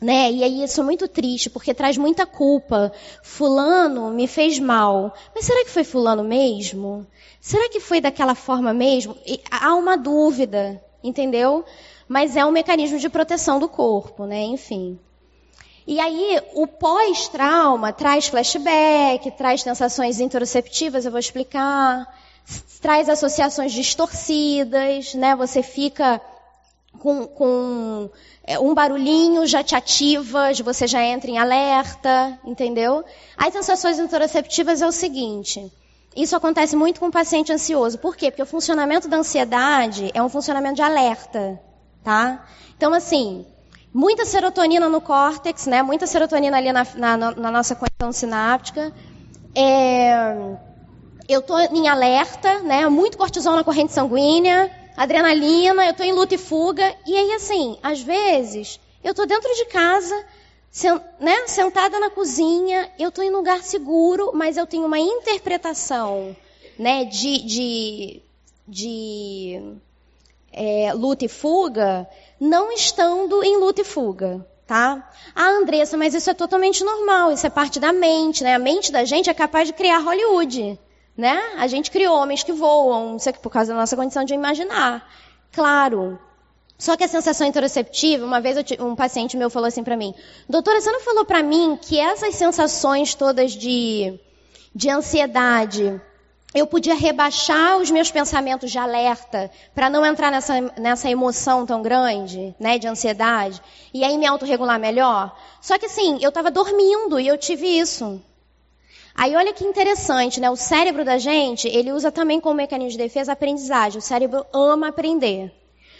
[0.00, 0.30] Né?
[0.30, 2.92] E aí isso é muito triste, porque traz muita culpa.
[3.22, 5.12] Fulano me fez mal.
[5.34, 7.06] Mas será que foi fulano mesmo?
[7.40, 9.16] Será que foi daquela forma mesmo?
[9.26, 11.64] E há uma dúvida, entendeu?
[12.06, 14.42] Mas é um mecanismo de proteção do corpo, né?
[14.42, 14.98] Enfim.
[15.86, 22.06] E aí, o pós-trauma traz flashback, traz sensações interoceptivas, eu vou explicar,
[22.80, 25.34] traz associações distorcidas, né?
[25.34, 26.20] Você fica
[26.98, 28.10] com, com
[28.44, 33.04] é, um barulhinho já te ativa, você já entra em alerta, entendeu?
[33.36, 35.72] As sensações interoceptivas é o seguinte.
[36.16, 37.98] Isso acontece muito com o paciente ansioso.
[37.98, 38.30] Por quê?
[38.30, 41.60] Porque o funcionamento da ansiedade é um funcionamento de alerta,
[42.02, 42.44] tá?
[42.76, 43.46] Então, assim,
[43.92, 45.82] muita serotonina no córtex, né?
[45.82, 48.92] Muita serotonina ali na, na, na nossa conexão sináptica.
[49.54, 50.56] É,
[51.28, 52.88] eu estou em alerta, né?
[52.88, 56.92] Muito cortisol na corrente sanguínea adrenalina, eu estou em luta e fuga.
[57.06, 60.26] E aí, assim, às vezes, eu estou dentro de casa,
[61.20, 66.36] né, sentada na cozinha, eu estou em lugar seguro, mas eu tenho uma interpretação
[66.76, 68.22] né, de, de,
[68.66, 69.62] de
[70.52, 72.08] é, luta e fuga,
[72.40, 74.44] não estando em luta e fuga.
[74.66, 75.10] Tá?
[75.34, 78.54] Ah, Andressa, mas isso é totalmente normal, isso é parte da mente, né?
[78.54, 80.78] A mente da gente é capaz de criar Hollywood
[81.18, 81.36] né?
[81.56, 85.04] A gente criou homens que voam, isso aqui por causa da nossa condição de imaginar.
[85.52, 86.16] Claro.
[86.78, 90.14] Só que a sensação interoceptiva, uma vez um paciente meu falou assim para mim,
[90.48, 94.16] doutora, você não falou para mim que essas sensações todas de,
[94.72, 96.00] de ansiedade,
[96.54, 101.82] eu podia rebaixar os meus pensamentos de alerta para não entrar nessa, nessa emoção tão
[101.82, 103.60] grande, né, de ansiedade,
[103.92, 105.36] e aí me autorregular melhor?
[105.60, 108.22] Só que assim, eu estava dormindo e eu tive isso.
[109.18, 110.48] Aí olha que interessante, né?
[110.48, 113.98] O cérebro da gente, ele usa também como mecanismo de defesa a aprendizagem.
[113.98, 115.52] O cérebro ama aprender.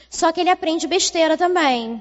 [0.08, 2.00] Só que ele aprende besteira também.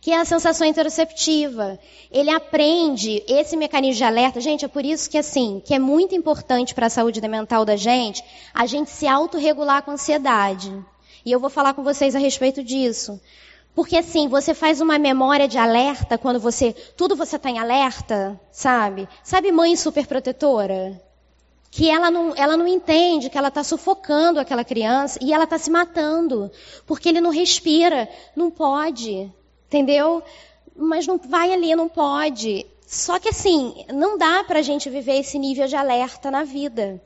[0.00, 1.80] Que é a sensação interoceptiva.
[2.12, 4.40] Ele aprende esse mecanismo de alerta.
[4.40, 7.74] Gente, é por isso que assim, que é muito importante para a saúde mental da
[7.74, 8.22] gente,
[8.54, 10.72] a gente se autorregular com ansiedade.
[11.26, 13.20] E eu vou falar com vocês a respeito disso.
[13.74, 16.72] Porque assim, você faz uma memória de alerta quando você.
[16.96, 19.08] Tudo você está em alerta, sabe?
[19.22, 21.02] Sabe mãe superprotetora?
[21.70, 25.58] Que ela não, ela não entende que ela está sufocando aquela criança e ela está
[25.58, 26.52] se matando.
[26.86, 28.08] Porque ele não respira.
[28.36, 29.32] Não pode.
[29.66, 30.22] Entendeu?
[30.76, 32.64] Mas não vai ali, não pode.
[32.86, 37.02] Só que assim, não dá para a gente viver esse nível de alerta na vida.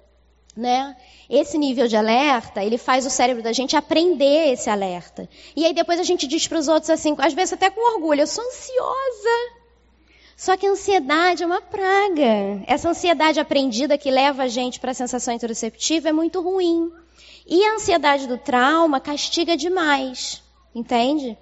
[0.57, 0.97] Né?
[1.31, 5.29] Esse nível de alerta, ele faz o cérebro da gente aprender esse alerta.
[5.55, 8.23] E aí depois a gente diz para os outros assim, às vezes até com orgulho,
[8.23, 9.59] eu sou ansiosa.
[10.37, 12.63] Só que a ansiedade é uma praga.
[12.67, 16.93] Essa ansiedade aprendida que leva a gente para a sensação interoceptiva é muito ruim.
[17.47, 20.43] E a ansiedade do trauma castiga demais.
[20.73, 21.37] Entende?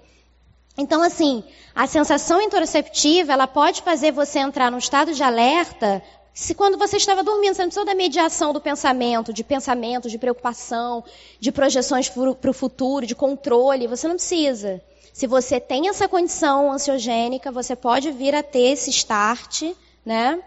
[0.77, 1.43] Então, assim,
[1.75, 6.03] a sensação interoceptiva, ela pode fazer você entrar num estado de alerta
[6.37, 10.19] se quando você estava dormindo, você não precisou da mediação do pensamento, de pensamento, de
[10.19, 11.03] preocupação,
[11.39, 14.79] de projeções para o futuro, de controle, você não precisa.
[15.11, 19.63] Se você tem essa condição ansiogênica, você pode vir a ter esse start,
[20.05, 20.39] né?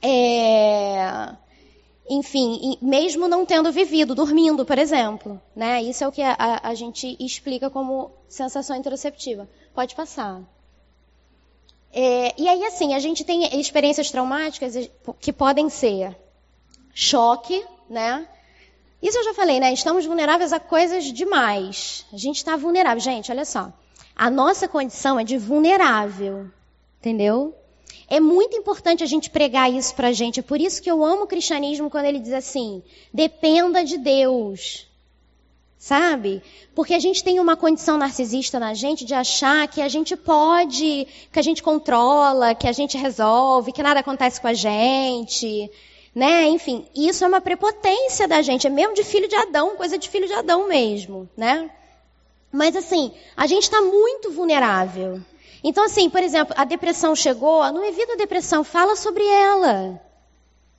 [0.00, 1.34] É...
[2.08, 5.42] Enfim, mesmo não tendo vivido, dormindo, por exemplo.
[5.54, 5.82] Né?
[5.82, 9.48] Isso é o que a, a, gente explica como sensação interoceptiva.
[9.74, 10.40] Pode passar.
[11.92, 14.88] É, e aí, assim, a gente tem experiências traumáticas
[15.20, 16.16] que podem ser
[16.94, 18.26] choque, né?
[19.02, 19.72] Isso eu já falei, né?
[19.72, 22.06] Estamos vulneráveis a coisas demais.
[22.12, 23.00] A gente está vulnerável.
[23.00, 23.72] Gente, olha só.
[24.14, 26.48] A nossa condição é de vulnerável.
[27.00, 27.54] Entendeu?
[28.08, 30.38] É muito importante a gente pregar isso pra gente.
[30.38, 34.86] É por isso que eu amo o cristianismo quando ele diz assim: dependa de Deus.
[35.82, 36.40] Sabe?
[36.76, 41.08] Porque a gente tem uma condição narcisista na gente de achar que a gente pode,
[41.32, 45.68] que a gente controla, que a gente resolve, que nada acontece com a gente,
[46.14, 46.46] né?
[46.46, 50.08] Enfim, isso é uma prepotência da gente, é mesmo de filho de Adão, coisa de
[50.08, 51.68] filho de Adão mesmo, né?
[52.52, 55.20] Mas assim, a gente está muito vulnerável.
[55.64, 60.00] Então, assim, por exemplo, a depressão chegou, não evita a depressão, fala sobre ela.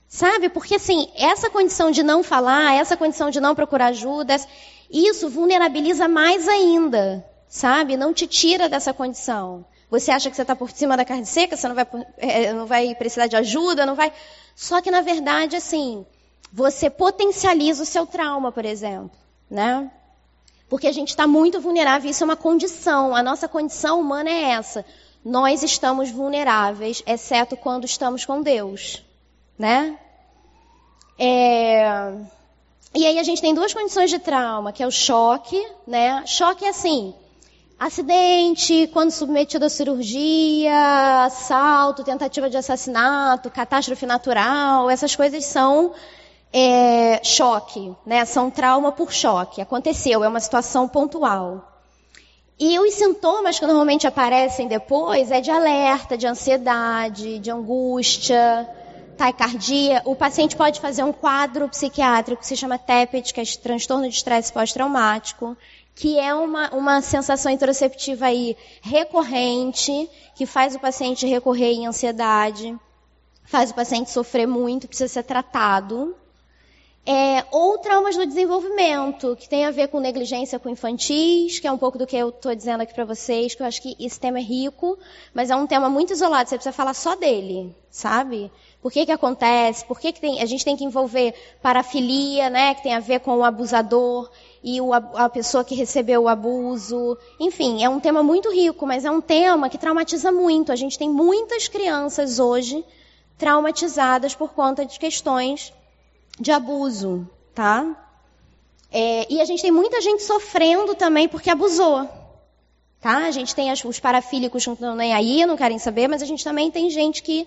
[0.08, 0.48] Sabe?
[0.48, 4.36] Porque assim, essa condição de não falar, essa condição de não procurar ajuda,
[4.94, 7.96] isso vulnerabiliza mais ainda, sabe?
[7.96, 9.64] Não te tira dessa condição.
[9.90, 12.66] Você acha que você está por cima da carne seca, você não vai, é, não
[12.66, 14.12] vai precisar de ajuda, não vai.
[14.54, 16.06] Só que na verdade, assim,
[16.52, 19.16] você potencializa o seu trauma, por exemplo,
[19.50, 19.90] né?
[20.68, 23.14] Porque a gente está muito vulnerável, isso é uma condição.
[23.14, 24.84] A nossa condição humana é essa.
[25.24, 29.04] Nós estamos vulneráveis, exceto quando estamos com Deus,
[29.58, 29.98] né?
[31.18, 32.12] É...
[32.94, 36.22] E aí a gente tem duas condições de trauma, que é o choque, né?
[36.26, 37.12] Choque é assim,
[37.76, 45.92] acidente, quando submetido à cirurgia, assalto, tentativa de assassinato, catástrofe natural, essas coisas são
[46.52, 48.24] é, choque, né?
[48.24, 49.60] São trauma por choque.
[49.60, 51.72] Aconteceu, é uma situação pontual.
[52.60, 58.68] E os sintomas que normalmente aparecem depois é de alerta, de ansiedade, de angústia,
[59.14, 60.02] taquicardia.
[60.04, 64.14] O paciente pode fazer um quadro psiquiátrico que se chama TEPET, que é transtorno de
[64.14, 65.56] estresse pós-traumático,
[65.94, 72.76] que é uma, uma sensação interoceptiva aí recorrente, que faz o paciente recorrer em ansiedade,
[73.44, 76.14] faz o paciente sofrer muito, precisa ser tratado.
[77.06, 81.72] É, ou traumas do desenvolvimento, que tem a ver com negligência com infantis, que é
[81.72, 84.18] um pouco do que eu estou dizendo aqui para vocês, que eu acho que esse
[84.18, 84.98] tema é rico,
[85.34, 88.50] mas é um tema muito isolado, você precisa falar só dele, sabe?
[88.80, 89.84] Por que que acontece?
[89.84, 93.20] Por que, que tem, a gente tem que envolver parafilia, né, que tem a ver
[93.20, 94.30] com o abusador
[94.62, 97.18] e o, a pessoa que recebeu o abuso.
[97.38, 100.72] Enfim, é um tema muito rico, mas é um tema que traumatiza muito.
[100.72, 102.82] A gente tem muitas crianças hoje
[103.36, 105.70] traumatizadas por conta de questões
[106.38, 107.96] de abuso, tá?
[108.90, 112.08] É, e a gente tem muita gente sofrendo também porque abusou.
[113.00, 113.26] Tá?
[113.26, 116.26] A gente tem as, os parafílicos não estão nem aí, não querem saber, mas a
[116.26, 117.46] gente também tem gente que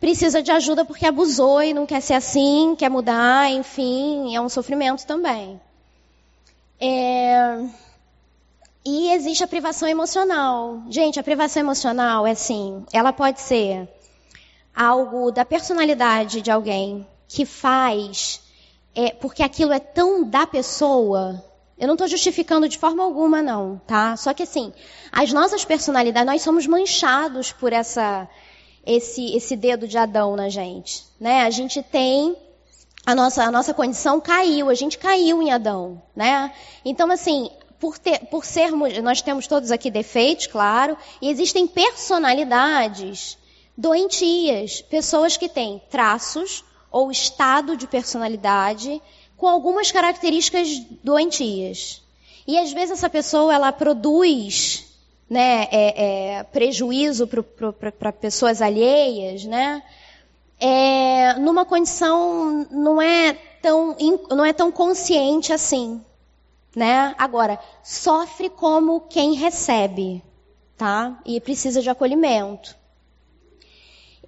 [0.00, 4.48] precisa de ajuda porque abusou e não quer ser assim, quer mudar, enfim, é um
[4.48, 5.60] sofrimento também.
[6.80, 7.64] É...
[8.84, 10.80] E existe a privação emocional.
[10.88, 13.86] Gente, a privação emocional é assim, ela pode ser
[14.74, 18.40] algo da personalidade de alguém que faz
[18.94, 21.44] é, porque aquilo é tão da pessoa.
[21.78, 24.16] Eu não estou justificando de forma alguma, não, tá?
[24.16, 24.72] Só que assim,
[25.12, 28.28] as nossas personalidades, nós somos manchados por essa,
[28.84, 31.42] esse, esse dedo de Adão na gente, né?
[31.42, 32.36] A gente tem
[33.06, 36.52] a nossa, a nossa condição caiu, a gente caiu em Adão, né?
[36.84, 43.38] Então, assim, por, ter, por sermos, nós temos todos aqui defeitos, claro, e existem personalidades
[43.76, 49.00] doentias, pessoas que têm traços ou estado de personalidade
[49.36, 50.68] com algumas características
[51.02, 52.02] doentias.
[52.46, 54.88] E às vezes essa pessoa ela produz
[55.28, 57.28] né, é, é, prejuízo
[57.98, 59.82] para pessoas alheias, né?
[60.60, 63.96] É, numa condição não é tão
[64.30, 66.00] não é tão consciente assim,
[66.74, 67.14] né?
[67.18, 70.22] Agora sofre como quem recebe,
[70.76, 71.20] tá?
[71.24, 72.74] E precisa de acolhimento.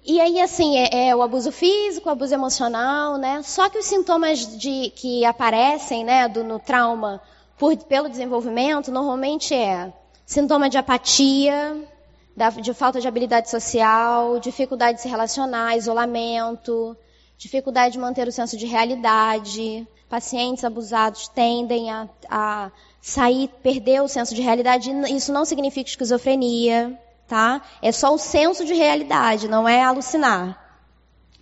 [0.03, 3.41] E aí, assim, é, é, o abuso físico, o abuso emocional, né?
[3.43, 7.21] Só que os sintomas de, que aparecem, né, do, no trauma
[7.57, 9.93] por, pelo desenvolvimento, normalmente é
[10.25, 11.87] sintoma de apatia,
[12.35, 16.97] da, de falta de habilidade social, dificuldade de se relacionar, isolamento,
[17.37, 19.87] dificuldade de manter o senso de realidade.
[20.09, 24.91] Pacientes abusados tendem a, a sair, perder o senso de realidade.
[25.13, 26.97] Isso não significa esquizofrenia
[27.31, 27.61] tá?
[27.81, 30.59] É só o senso de realidade, não é alucinar.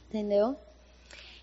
[0.07, 0.55] Entendeu?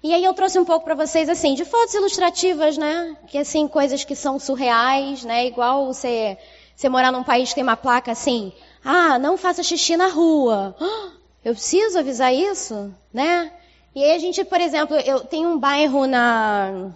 [0.00, 3.16] E aí eu trouxe um pouco para vocês assim, de fotos ilustrativas, né?
[3.26, 5.46] Que assim, coisas que são surreais, né?
[5.46, 6.38] Igual você,
[6.76, 8.52] você morar num país que tem uma placa assim,
[8.84, 10.76] ah, não faça xixi na rua.
[11.44, 13.52] Eu preciso avisar isso, né?
[13.94, 16.90] E aí a gente, por exemplo, eu tenho um bairro na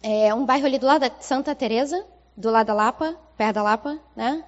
[0.00, 2.06] é, um bairro ali do lado da Santa Teresa,
[2.36, 4.44] do lado da Lapa, perto da Lapa, né?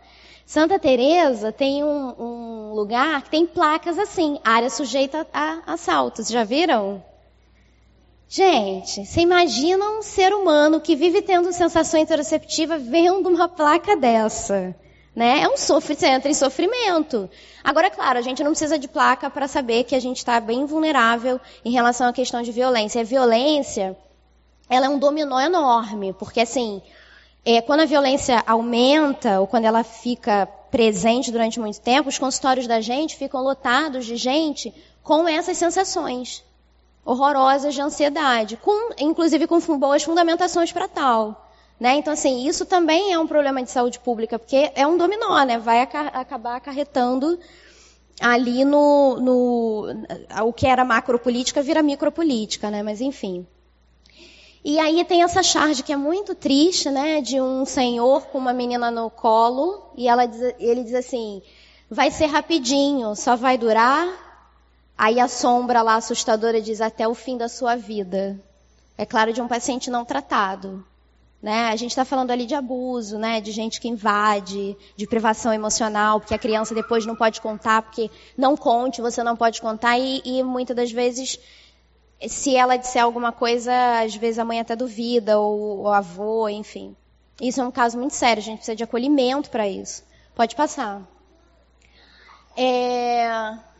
[0.46, 6.28] Santa Teresa tem um, um, lugar que tem placas assim, área sujeita a assaltos.
[6.28, 7.02] Já viram?
[8.28, 14.72] Gente, você imagina um ser humano que vive tendo sensação interoceptiva vendo uma placa dessa.
[15.16, 15.40] Né?
[15.42, 17.28] É um sofrimento, em sofrimento.
[17.64, 20.64] Agora, claro, a gente não precisa de placa para saber que a gente está bem
[20.64, 23.00] vulnerável em relação à questão de violência.
[23.00, 23.96] A violência,
[24.70, 26.80] ela é um dominó enorme, porque assim,
[27.46, 32.66] é, quando a violência aumenta ou quando ela fica presente durante muito tempo, os consultórios
[32.66, 36.44] da gente ficam lotados de gente com essas sensações
[37.04, 41.48] horrorosas de ansiedade, com, inclusive com boas fundamentações para tal.
[41.78, 41.94] Né?
[41.94, 45.56] Então, assim, isso também é um problema de saúde pública, porque é um dominó, né?
[45.56, 47.38] vai acabar acarretando
[48.20, 49.86] ali no, no.
[50.44, 52.82] O que era macropolítica vira micropolítica, né?
[52.82, 53.46] Mas, enfim.
[54.68, 57.20] E aí tem essa charge que é muito triste, né?
[57.20, 61.40] De um senhor com uma menina no colo, e ela diz, ele diz assim:
[61.88, 64.08] vai ser rapidinho, só vai durar.
[64.98, 68.40] Aí a sombra lá assustadora diz até o fim da sua vida.
[68.98, 70.84] É claro, de um paciente não tratado.
[71.40, 71.68] Né?
[71.68, 73.40] A gente está falando ali de abuso, né?
[73.40, 78.10] de gente que invade, de privação emocional, porque a criança depois não pode contar, porque
[78.36, 81.38] não conte, você não pode contar, e, e muitas das vezes,
[82.28, 86.96] se ela disser alguma coisa, às vezes a mãe até duvida, ou o avô, enfim.
[87.40, 90.02] Isso é um caso muito sério, a gente precisa de acolhimento para isso.
[90.34, 91.02] Pode passar.
[92.56, 93.28] É...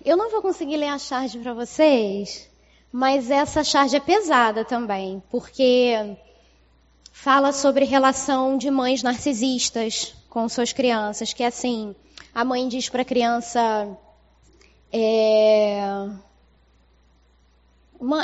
[0.04, 2.48] Eu não vou conseguir ler a charge para vocês,
[2.92, 6.16] mas essa charge é pesada também, porque
[7.10, 11.96] fala sobre relação de mães narcisistas com suas crianças, que é assim,
[12.34, 13.88] a mãe diz para a criança,
[14.92, 15.80] é...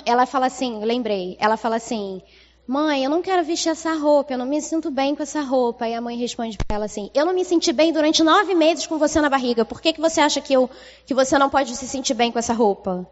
[0.05, 2.23] ela fala assim, lembrei, ela fala assim,
[2.67, 5.89] mãe, eu não quero vestir essa roupa, eu não me sinto bem com essa roupa.
[5.89, 8.87] E a mãe responde para ela assim, eu não me senti bem durante nove meses
[8.87, 10.71] com você na barriga, por que, que você acha que, eu,
[11.07, 13.09] que você não pode se sentir bem com essa roupa?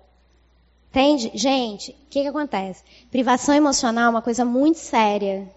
[0.91, 1.31] Entende?
[1.35, 2.83] Gente, o que, que acontece?
[3.11, 5.49] Privação emocional é uma coisa muito séria.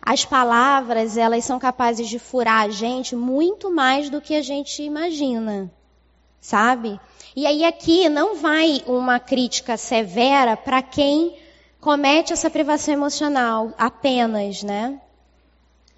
[0.00, 4.82] As palavras, elas são capazes de furar a gente muito mais do que a gente
[4.82, 5.70] imagina.
[6.40, 7.00] Sabe?
[7.38, 11.36] E aí aqui não vai uma crítica severa para quem
[11.80, 15.00] comete essa privação emocional apenas, né?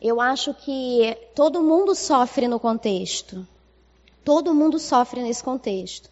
[0.02, 3.48] Eu acho que todo mundo sofre no contexto.
[4.22, 6.10] Todo mundo sofre nesse contexto.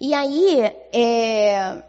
[0.00, 0.60] E aí,
[0.90, 1.82] é,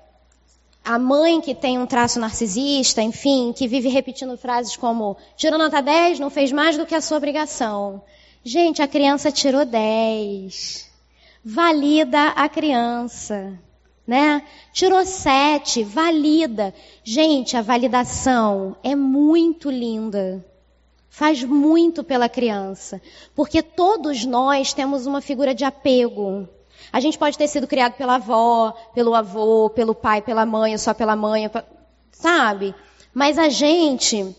[0.84, 5.82] a mãe que tem um traço narcisista, enfim, que vive repetindo frases como tirou nota
[5.82, 8.04] 10, não fez mais do que a sua obrigação.
[8.44, 10.92] Gente, a criança tirou 10.
[11.46, 13.60] Valida a criança,
[14.08, 14.44] né?
[14.72, 16.74] Tirou 7, valida.
[17.04, 20.46] Gente, a validação é muito linda.
[21.10, 23.02] Faz muito pela criança,
[23.36, 26.48] porque todos nós temos uma figura de apego.
[26.92, 30.94] A gente pode ter sido criado pela avó, pelo avô, pelo pai, pela mãe, só
[30.94, 31.52] pela mãe,
[32.12, 32.74] sabe?
[33.14, 34.36] Mas a gente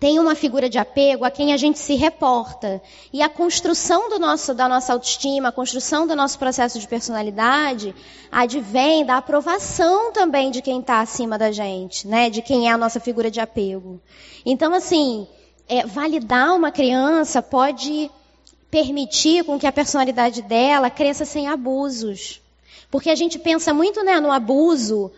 [0.00, 2.80] tem uma figura de apego a quem a gente se reporta.
[3.12, 7.94] E a construção nosso, da nossa autoestima, a construção do nosso processo de personalidade,
[8.30, 12.30] advém da aprovação também de quem está acima da gente, né?
[12.30, 14.00] De quem é a nossa figura de apego.
[14.46, 15.26] Então, assim,
[15.68, 18.08] é, validar uma criança pode
[18.70, 22.40] permitir com que a personalidade dela cresça sem abusos.
[22.90, 25.10] Porque a gente pensa muito né, no abuso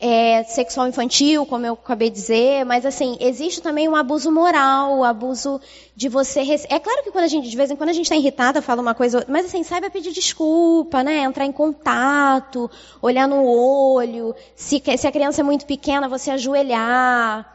[0.00, 4.98] é, sexual infantil, como eu acabei de dizer, mas assim, existe também um abuso moral,
[4.98, 5.60] o abuso
[5.94, 6.42] de você.
[6.42, 6.66] Rece...
[6.70, 8.82] É claro que quando a gente, de vez em quando a gente está irritada, fala
[8.82, 11.20] uma coisa, mas assim, saiba pedir desculpa, né?
[11.20, 12.70] Entrar em contato,
[13.00, 14.34] olhar no olho.
[14.54, 17.54] Se, se a criança é muito pequena, você ajoelhar.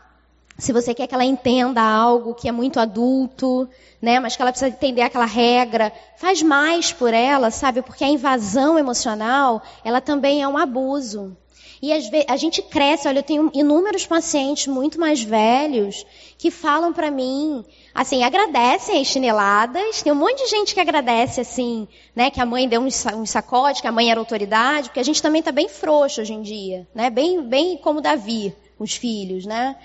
[0.58, 3.68] Se você quer que ela entenda algo que é muito adulto,
[4.00, 7.82] né, mas que ela precisa entender aquela regra, faz mais por ela, sabe?
[7.82, 11.36] Porque a invasão emocional, ela também é um abuso.
[11.82, 16.06] E às vezes, a gente cresce, olha, eu tenho inúmeros pacientes muito mais velhos
[16.38, 20.02] que falam para mim, assim, agradecem as chineladas.
[20.04, 23.82] Tem um monte de gente que agradece, assim, né, que a mãe deu um sacode,
[23.82, 26.88] que a mãe era autoridade, porque a gente também está bem frouxo hoje em dia,
[26.94, 29.76] né, bem, bem como Davi, os filhos, né.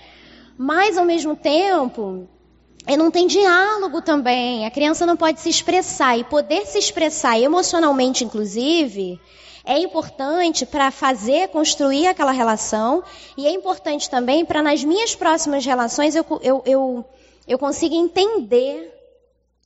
[0.57, 2.27] Mas, ao mesmo tempo,
[2.95, 4.65] não tem diálogo também.
[4.65, 6.17] A criança não pode se expressar.
[6.17, 9.19] E poder se expressar emocionalmente, inclusive,
[9.67, 13.03] é importante para fazer, construir aquela relação.
[13.37, 17.05] E é importante também para, nas minhas próximas relações, eu, eu, eu,
[17.47, 18.93] eu consiga entender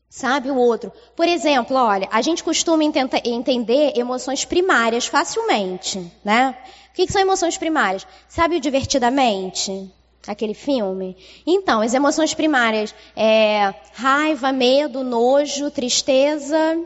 [0.09, 0.91] sabe, o outro.
[1.15, 6.57] Por exemplo, olha, a gente costuma entender emoções primárias facilmente, né?
[6.89, 8.05] O que, que são emoções primárias?
[8.27, 9.89] Sabe o divertidamente?
[10.27, 11.17] aquele filme?
[11.47, 16.79] Então, as emoções primárias é raiva, medo, nojo, tristeza.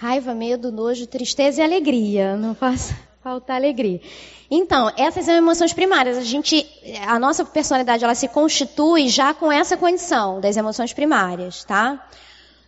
[0.00, 2.36] Raiva, medo, nojo, tristeza e alegria.
[2.36, 4.00] Não posso faltar alegria.
[4.48, 6.16] Então, essas são emoções primárias.
[6.16, 6.64] A gente,
[7.04, 12.08] a nossa personalidade, ela se constitui já com essa condição das emoções primárias, tá?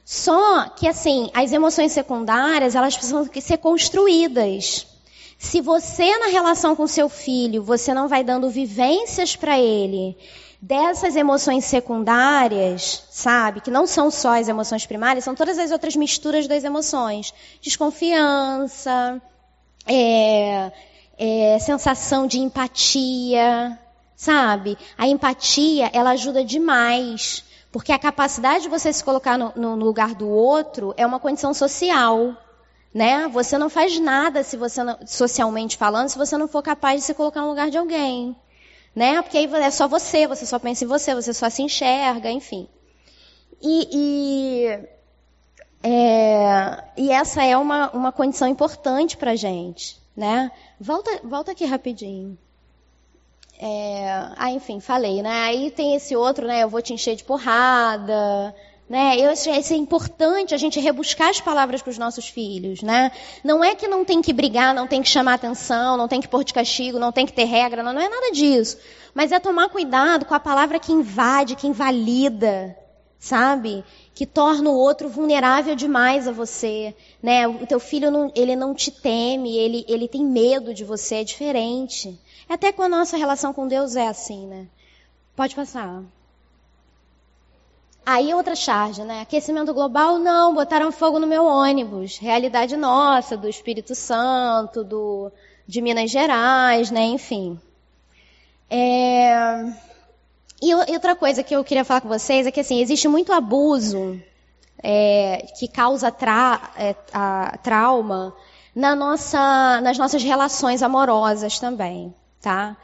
[0.05, 4.89] Só que, assim, as emoções secundárias, elas precisam ser construídas.
[5.39, 10.16] Se você, na relação com seu filho, você não vai dando vivências para ele
[10.61, 13.61] dessas emoções secundárias, sabe?
[13.61, 17.33] Que não são só as emoções primárias, são todas as outras misturas das emoções.
[17.61, 19.21] Desconfiança,
[19.87, 20.73] é,
[21.19, 23.79] é, sensação de empatia,
[24.15, 24.77] sabe?
[24.99, 27.45] A empatia, ela ajuda demais.
[27.73, 31.55] Porque a capacidade de você se colocar no, no lugar do outro é uma condição
[31.55, 32.37] social
[32.93, 33.29] né?
[33.29, 37.07] Você não faz nada se você não, socialmente falando, se você não for capaz de
[37.07, 38.37] se colocar no lugar de alguém,
[38.95, 39.22] né?
[39.22, 42.68] Porque aí é só você, você só pensa em você, você só se enxerga, enfim.
[43.62, 44.88] E, e
[45.82, 50.51] É, e essa é uma, uma condição importante para gente, né?
[50.78, 52.38] Volta, volta aqui rapidinho.
[53.59, 55.43] É, ah, enfim, falei, né?
[55.43, 56.62] Aí tem esse outro, né?
[56.62, 58.55] Eu vou te encher de porrada,
[58.91, 59.16] né?
[59.16, 63.12] Eu acho é importante a gente rebuscar as palavras para os nossos filhos, né?
[63.45, 66.26] Não é que não tem que brigar, não tem que chamar atenção, não tem que
[66.26, 68.78] pôr de castigo, não tem que ter regra, não, não é nada disso.
[69.14, 72.76] Mas é tomar cuidado com a palavra que invade, que invalida,
[73.16, 73.84] sabe?
[74.12, 77.47] Que torna o outro vulnerável demais a você, né?
[77.47, 81.24] O teu filho não, ele não te teme, ele, ele tem medo de você, é
[81.24, 82.18] diferente.
[82.49, 84.66] Até com a nossa relação com Deus é assim, né?
[85.36, 86.03] Pode passar.
[88.05, 89.20] Aí outra charge, né?
[89.20, 92.18] Aquecimento global, não, botaram fogo no meu ônibus.
[92.18, 95.30] Realidade nossa, do Espírito Santo, do,
[95.66, 97.05] de Minas Gerais, né?
[97.05, 97.61] Enfim.
[98.68, 99.64] É...
[100.62, 104.20] E outra coisa que eu queria falar com vocês é que, assim, existe muito abuso
[104.82, 108.34] é, que causa tra é, a, trauma
[108.74, 112.76] na nossa, nas nossas relações amorosas também, tá?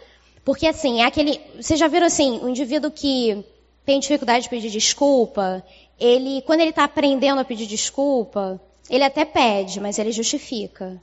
[0.42, 1.40] Porque, assim, é aquele...
[1.60, 3.44] Vocês já viram, assim, o indivíduo que
[3.86, 5.64] tem dificuldade de pedir desculpa,
[5.98, 8.60] ele, quando ele está aprendendo a pedir desculpa,
[8.90, 11.00] ele até pede, mas ele justifica.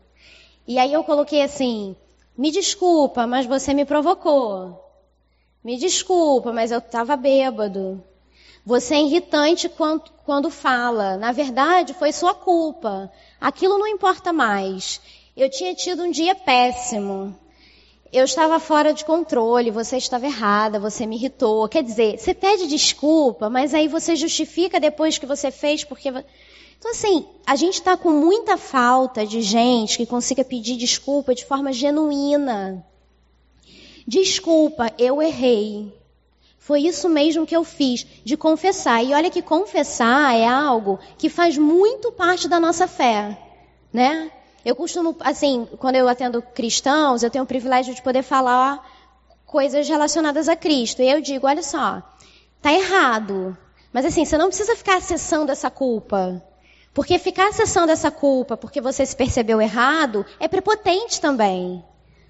[0.68, 1.96] E aí eu coloquei assim,
[2.38, 4.84] me desculpa, mas você me provocou.
[5.64, 8.04] Me desculpa, mas eu estava bêbado.
[8.66, 11.16] Você é irritante quando, quando fala.
[11.16, 13.10] Na verdade, foi sua culpa.
[13.40, 15.00] Aquilo não importa mais.
[15.38, 17.38] Eu tinha tido um dia péssimo
[18.14, 21.68] eu estava fora de controle, você estava errada, você me irritou.
[21.68, 26.10] Quer dizer, você pede desculpa, mas aí você justifica depois que você fez porque.
[26.10, 31.44] Então, assim, a gente está com muita falta de gente que consiga pedir desculpa de
[31.44, 32.86] forma genuína.
[34.06, 35.92] Desculpa, eu errei.
[36.60, 39.04] Foi isso mesmo que eu fiz, de confessar.
[39.04, 43.38] E olha que confessar é algo que faz muito parte da nossa fé,
[43.92, 44.32] né?
[44.66, 48.82] Eu costumo, assim, quando eu atendo cristãos, eu tenho o privilégio de poder falar
[49.46, 51.02] coisas relacionadas a Cristo.
[51.02, 52.02] E eu digo, olha só,
[52.62, 53.58] tá errado.
[53.92, 56.42] Mas assim, você não precisa ficar acessando essa culpa.
[56.94, 61.84] Porque ficar acessando essa culpa porque você se percebeu errado é prepotente também.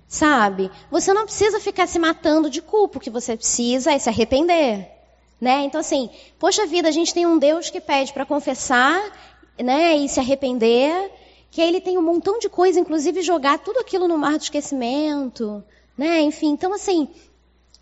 [0.07, 0.71] Sabe?
[0.89, 2.97] Você não precisa ficar se matando de culpa.
[2.97, 4.89] O que você precisa é se arrepender.
[5.39, 5.63] Né?
[5.63, 6.09] Então assim,
[6.39, 8.99] poxa vida, a gente tem um Deus que pede para confessar,
[9.61, 11.11] né, e se arrepender
[11.53, 14.41] que aí ele tem um montão de coisa, inclusive jogar tudo aquilo no mar do
[14.41, 15.63] esquecimento,
[15.95, 16.19] né?
[16.21, 17.07] Enfim, então assim,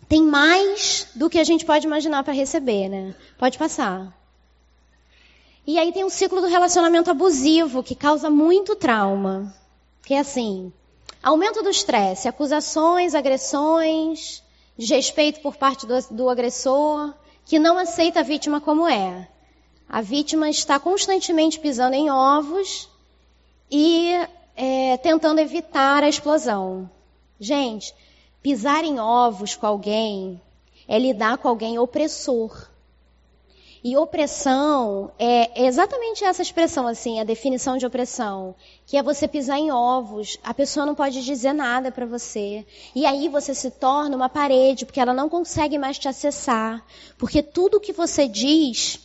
[0.06, 3.14] tem mais do que a gente pode imaginar para receber, né?
[3.38, 4.14] Pode passar.
[5.66, 9.54] E aí tem o ciclo do relacionamento abusivo, que causa muito trauma.
[10.02, 10.70] Que é assim,
[11.22, 14.42] aumento do estresse, acusações, agressões,
[14.76, 17.14] desrespeito por parte do, do agressor,
[17.46, 19.26] que não aceita a vítima como é.
[19.88, 22.91] A vítima está constantemente pisando em ovos
[23.70, 24.12] e
[24.56, 26.90] é, tentando evitar a explosão.
[27.38, 27.94] Gente,
[28.42, 30.40] pisar em ovos com alguém
[30.86, 32.70] é lidar com alguém opressor.
[33.84, 38.54] E opressão é exatamente essa expressão, assim, a definição de opressão,
[38.86, 42.64] que é você pisar em ovos, a pessoa não pode dizer nada para você.
[42.94, 46.80] E aí você se torna uma parede, porque ela não consegue mais te acessar.
[47.18, 49.00] Porque tudo que você diz,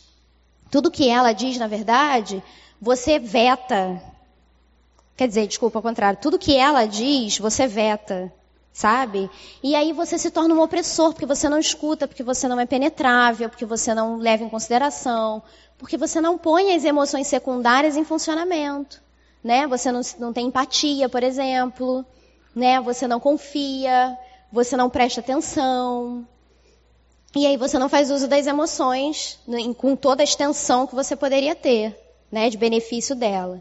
[0.70, 2.40] tudo que ela diz, na verdade,
[2.80, 4.00] você veta,
[5.18, 8.32] Quer dizer, desculpa, ao contrário, tudo que ela diz, você veta,
[8.72, 9.28] sabe?
[9.60, 12.64] E aí você se torna um opressor, porque você não escuta, porque você não é
[12.64, 15.42] penetrável, porque você não leva em consideração,
[15.76, 19.02] porque você não põe as emoções secundárias em funcionamento,
[19.42, 19.66] né?
[19.66, 22.06] Você não, não tem empatia, por exemplo,
[22.54, 22.80] né?
[22.80, 24.16] Você não confia,
[24.52, 26.24] você não presta atenção.
[27.34, 29.36] E aí você não faz uso das emoções
[29.78, 31.98] com toda a extensão que você poderia ter,
[32.30, 32.48] né?
[32.48, 33.60] De benefício dela.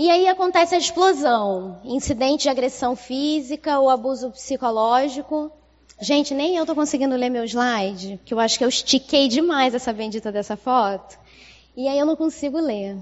[0.00, 5.52] E aí acontece a explosão, incidente de agressão física ou abuso psicológico.
[6.00, 9.74] Gente, nem eu tô conseguindo ler meu slide, que eu acho que eu estiquei demais
[9.74, 11.18] essa bendita dessa foto.
[11.76, 12.96] E aí eu não consigo ler.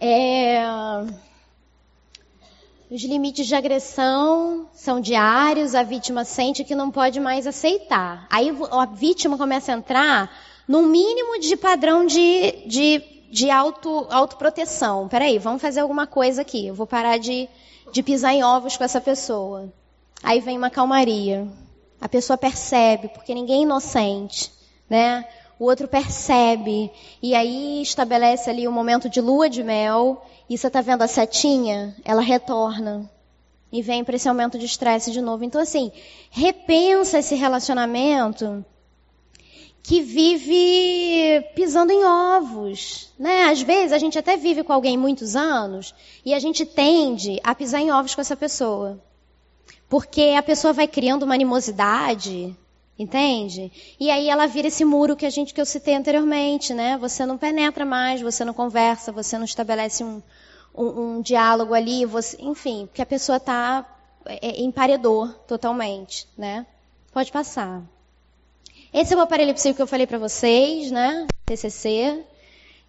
[0.00, 0.62] É...
[2.90, 8.26] Os limites de agressão são diários, a vítima sente que não pode mais aceitar.
[8.30, 10.34] Aí a vítima começa a entrar
[10.66, 15.08] num mínimo de padrão de, de de auto, autoproteção.
[15.08, 16.66] Peraí, vamos fazer alguma coisa aqui.
[16.66, 17.48] Eu vou parar de,
[17.92, 19.72] de pisar em ovos com essa pessoa.
[20.22, 21.46] Aí vem uma calmaria.
[22.00, 24.52] A pessoa percebe, porque ninguém é inocente,
[24.88, 25.24] né?
[25.58, 26.90] O outro percebe.
[27.22, 30.26] E aí estabelece ali um momento de lua de mel.
[30.48, 31.94] E você tá vendo a setinha?
[32.04, 33.08] Ela retorna.
[33.72, 35.44] E vem para esse aumento de estresse de novo.
[35.44, 35.92] Então, assim,
[36.30, 38.64] repensa esse relacionamento
[39.82, 43.44] que vive pisando em ovos, né?
[43.44, 47.54] Às vezes a gente até vive com alguém muitos anos e a gente tende a
[47.54, 49.00] pisar em ovos com essa pessoa.
[49.88, 52.54] Porque a pessoa vai criando uma animosidade,
[52.98, 53.72] entende?
[53.98, 56.96] E aí ela vira esse muro que a gente que eu citei anteriormente, né?
[56.98, 60.22] Você não penetra mais, você não conversa, você não estabelece um,
[60.74, 63.84] um, um diálogo ali, você, enfim, porque a pessoa está
[64.26, 66.66] é, emparedou totalmente, né?
[67.12, 67.82] Pode passar.
[68.92, 71.26] Esse é o aparelho psíquico que eu falei para vocês, né?
[71.46, 72.24] TCC.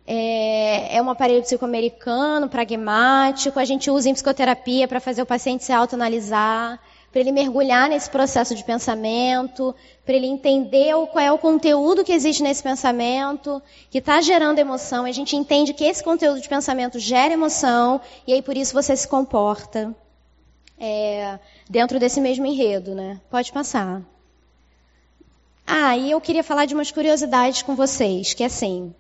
[0.08, 3.60] É, é um aparelho psicoamericano, pragmático.
[3.60, 6.80] A gente usa em psicoterapia para fazer o paciente se autoanalisar,
[7.12, 12.14] para ele mergulhar nesse processo de pensamento, para ele entender qual é o conteúdo que
[12.14, 15.06] existe nesse pensamento, que está gerando emoção.
[15.06, 18.96] A gente entende que esse conteúdo de pensamento gera emoção e aí por isso você
[18.98, 19.96] se comporta
[20.80, 21.38] é,
[21.70, 23.22] dentro desse mesmo enredo, né?
[23.30, 24.02] Pode passar.
[25.66, 28.94] Ah, e eu queria falar de umas curiosidades com vocês, que é assim,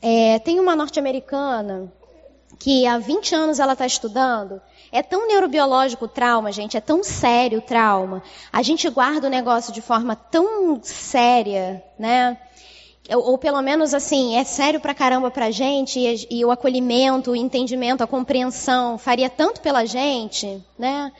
[0.00, 1.92] é, tem uma norte-americana
[2.58, 4.60] que há 20 anos ela está estudando.
[4.90, 8.22] É tão neurobiológico o trauma, gente, é tão sério o trauma.
[8.52, 12.36] A gente guarda o negócio de forma tão séria, né?
[13.10, 17.30] Ou, ou pelo menos assim, é sério pra caramba pra gente, e, e o acolhimento,
[17.30, 21.12] o entendimento, a compreensão faria tanto pela gente, né?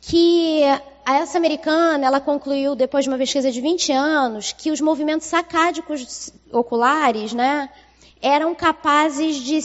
[0.00, 0.62] Que
[1.06, 5.28] a essa americana, ela concluiu, depois de uma pesquisa de 20 anos, que os movimentos
[5.28, 7.70] sacádicos oculares, né,
[8.20, 9.60] eram capazes de,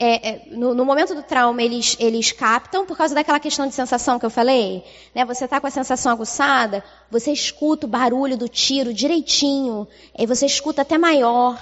[0.00, 3.74] é, é, no, no, momento do trauma, eles, eles captam, por causa daquela questão de
[3.74, 4.82] sensação que eu falei,
[5.14, 9.86] né, você está com a sensação aguçada, você escuta o barulho do tiro direitinho,
[10.18, 11.60] e você escuta até maior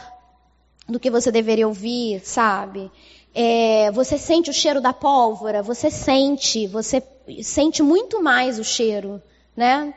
[0.89, 2.89] do que você deveria ouvir, sabe?
[3.35, 7.03] É, você sente o cheiro da pólvora, você sente, você
[7.43, 9.21] sente muito mais o cheiro,
[9.57, 9.93] né?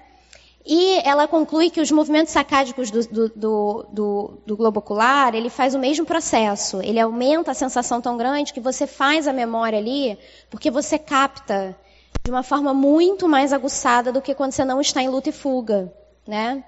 [0.69, 5.73] E ela conclui que os movimentos sacádicos do, do, do, do, globo ocular, ele faz
[5.73, 6.81] o mesmo processo.
[6.81, 10.19] Ele aumenta a sensação tão grande que você faz a memória ali,
[10.49, 11.73] porque você capta
[12.21, 15.31] de uma forma muito mais aguçada do que quando você não está em luta e
[15.31, 15.93] fuga,
[16.27, 16.61] né?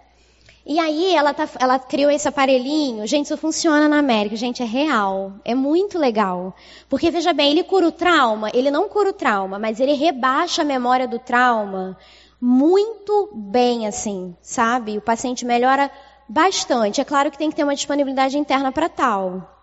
[0.70, 3.08] E aí ela, tá, ela criou esse aparelhinho.
[3.08, 4.36] Gente, isso funciona na América.
[4.36, 5.34] Gente, é real.
[5.44, 6.56] É muito legal.
[6.88, 8.52] Porque, veja bem, ele cura o trauma.
[8.54, 11.98] Ele não cura o trauma, mas ele rebaixa a memória do trauma
[12.40, 14.96] muito bem, assim, sabe?
[14.96, 15.90] O paciente melhora
[16.28, 17.02] bastante.
[17.02, 19.59] É claro que tem que ter uma disponibilidade interna para tal.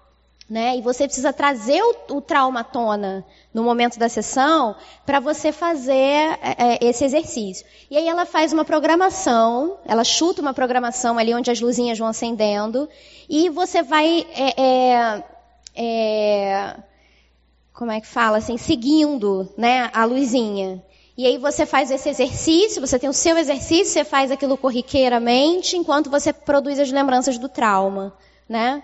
[0.49, 0.77] Né?
[0.77, 5.51] E você precisa trazer o, o trauma à tona no momento da sessão para você
[5.51, 7.67] fazer é, é, esse exercício.
[7.91, 12.07] E aí ela faz uma programação, ela chuta uma programação ali onde as luzinhas vão
[12.07, 12.89] acendendo
[13.29, 15.25] e você vai é, é,
[15.75, 16.77] é
[17.77, 20.83] como é que fala assim, seguindo, né, a luzinha.
[21.17, 25.77] E aí você faz esse exercício, você tem o seu exercício, você faz aquilo corriqueiramente,
[25.77, 28.15] enquanto você produz as lembranças do trauma,
[28.49, 28.83] né?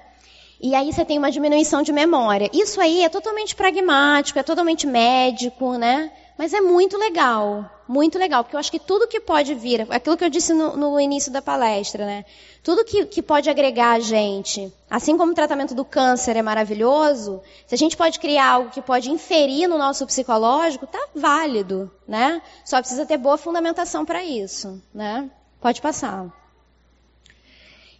[0.62, 2.48] E aí você tem uma diminuição de memória.
[2.52, 6.12] Isso aí é totalmente pragmático, é totalmente médico, né?
[6.38, 10.16] Mas é muito legal, muito legal, porque eu acho que tudo que pode vir, aquilo
[10.16, 12.24] que eu disse no, no início da palestra, né?
[12.62, 17.42] Tudo que, que pode agregar a gente, assim como o tratamento do câncer é maravilhoso,
[17.66, 22.40] se a gente pode criar algo que pode inferir no nosso psicológico, tá válido, né?
[22.64, 25.28] Só precisa ter boa fundamentação para isso, né?
[25.60, 26.41] Pode passar.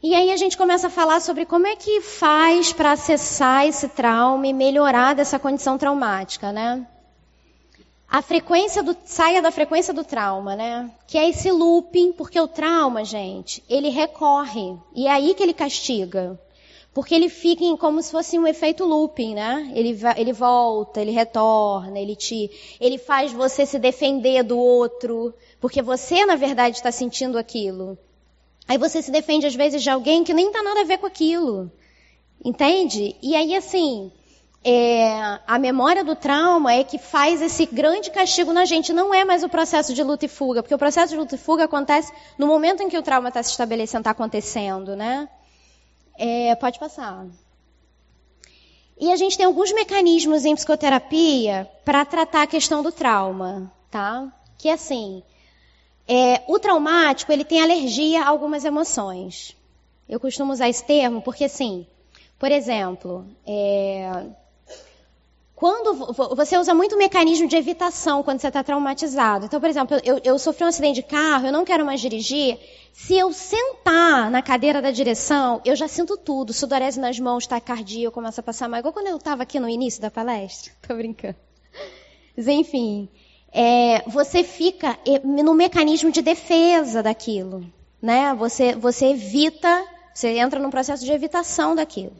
[0.02, 3.88] E aí a gente começa a falar sobre como é que faz para acessar esse
[3.88, 6.84] trauma e melhorar dessa condição traumática, né?
[8.10, 10.90] A frequência do saia da frequência do trauma, né?
[11.06, 15.54] Que é esse looping, porque o trauma, gente, ele recorre e é aí que ele
[15.54, 16.36] castiga.
[16.92, 19.70] Porque ele fica em, como se fosse um efeito looping, né?
[19.72, 22.50] Ele, ele volta, ele retorna, ele te,
[22.80, 27.96] ele faz você se defender do outro, porque você na verdade está sentindo aquilo.
[28.68, 31.06] Aí você se defende às vezes de alguém que nem tem nada a ver com
[31.06, 31.70] aquilo.
[32.44, 33.16] Entende?
[33.22, 34.10] E aí assim,
[34.64, 38.92] é, a memória do trauma é que faz esse grande castigo na gente.
[38.92, 41.38] Não é mais o processo de luta e fuga, porque o processo de luta e
[41.38, 45.28] fuga acontece no momento em que o trauma está se estabelecendo, está acontecendo, né?
[46.16, 47.26] É, pode passar.
[48.98, 54.32] E a gente tem alguns mecanismos em psicoterapia para tratar a questão do trauma, tá?
[54.56, 55.24] Que é assim,
[56.06, 59.56] é, o traumático, ele tem alergia a algumas emoções.
[60.08, 61.86] Eu costumo usar esse termo porque, assim,
[62.38, 64.26] por exemplo, é,
[65.62, 65.94] quando
[66.34, 69.46] você usa muito mecanismo de evitação quando você está traumatizado.
[69.46, 72.58] Então, por exemplo, eu, eu, sofri um acidente de carro, eu não quero mais dirigir.
[72.92, 76.52] Se eu sentar na cadeira da direção, eu já sinto tudo.
[76.52, 78.80] Sudorese nas mãos, taquicardia, eu começo a passar mal.
[78.80, 80.72] Igual quando eu estava aqui no início da palestra.
[80.84, 81.36] Tô brincando.
[82.36, 83.08] Mas, enfim,
[83.52, 87.64] é, você fica no mecanismo de defesa daquilo.
[88.00, 88.34] né?
[88.34, 89.84] Você, você evita,
[90.14, 92.16] você entra num processo de evitação daquilo.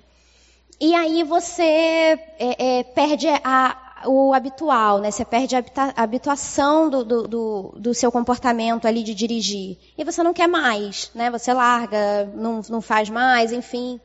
[0.80, 5.11] E aí você é, é, perde a, o habitual, né?
[5.11, 5.62] Você perde a
[5.97, 9.78] habituação do, do, do, do, seu comportamento ali de dirigir.
[9.97, 11.30] E você não quer mais, né?
[11.30, 14.01] Você larga, não, não faz mais, enfim.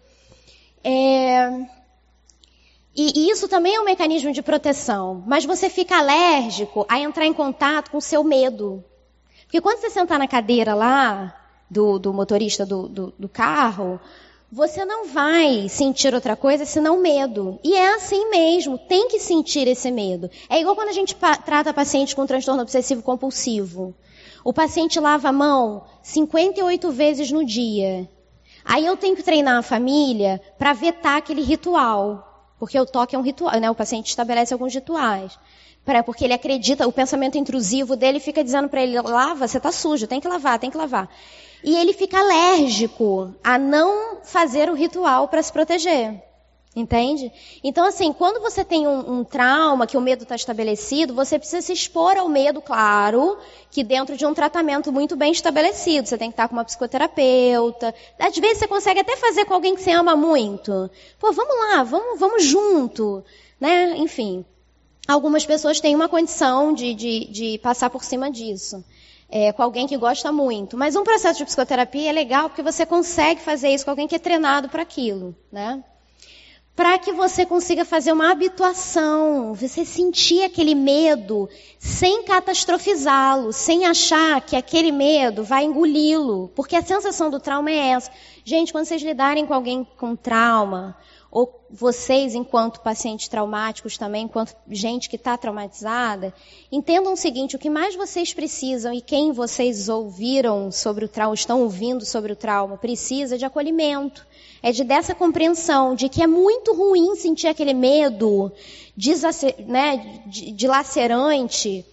[0.84, 1.76] É...
[2.97, 5.23] E isso também é um mecanismo de proteção.
[5.27, 8.83] Mas você fica alérgico a entrar em contato com o seu medo.
[9.43, 11.33] Porque quando você sentar na cadeira lá,
[11.69, 13.99] do, do motorista do, do, do carro,
[14.51, 17.59] você não vai sentir outra coisa senão medo.
[17.63, 20.29] E é assim mesmo, tem que sentir esse medo.
[20.49, 23.93] É igual quando a gente trata paciente com transtorno obsessivo compulsivo.
[24.43, 28.09] O paciente lava a mão 58 vezes no dia.
[28.63, 32.36] Aí eu tenho que treinar a família para vetar aquele ritual.
[32.59, 33.69] Porque o toque é um ritual, né?
[33.69, 35.37] O paciente estabelece alguns rituais.
[36.05, 40.05] Porque ele acredita, o pensamento intrusivo dele fica dizendo para ele, lava, você está sujo,
[40.05, 41.09] tem que lavar, tem que lavar
[41.63, 46.23] e ele fica alérgico a não fazer o ritual para se proteger.
[46.78, 47.32] Entende?
[47.63, 51.59] Então, assim, quando você tem um, um trauma, que o medo está estabelecido, você precisa
[51.59, 53.36] se expor ao medo, claro,
[53.71, 56.07] que dentro de um tratamento muito bem estabelecido.
[56.07, 57.95] Você tem que estar com uma psicoterapeuta.
[58.19, 60.88] Às vezes você consegue até fazer com alguém que você ama muito.
[61.19, 63.23] Pô, vamos lá, vamos, vamos junto.
[63.59, 63.97] Né?
[63.97, 64.45] Enfim.
[65.07, 68.84] Algumas pessoas têm uma condição de, de, de passar por cima disso
[69.30, 70.78] é, com alguém que gosta muito.
[70.78, 74.15] Mas um processo de psicoterapia é legal porque você consegue fazer isso com alguém que
[74.15, 75.84] é treinado para aquilo, né?
[76.78, 81.49] Para que você consiga fazer uma habituação, você sentir aquele medo
[81.80, 87.89] sem catastrofizá-lo, sem achar que aquele medo vai engoli-lo, porque a sensação do trauma é
[87.89, 88.11] essa.
[88.45, 90.95] Gente, quando vocês lidarem com alguém com trauma,
[91.32, 96.32] ou vocês, enquanto pacientes traumáticos também, enquanto gente que está traumatizada,
[96.71, 101.34] entendam o seguinte: o que mais vocês precisam e quem vocês ouviram sobre o trauma,
[101.34, 104.28] estão ouvindo sobre o trauma, precisa de acolhimento.
[104.61, 108.51] É de dessa compreensão de que é muito ruim sentir aquele medo
[109.65, 111.85] né, dilacerante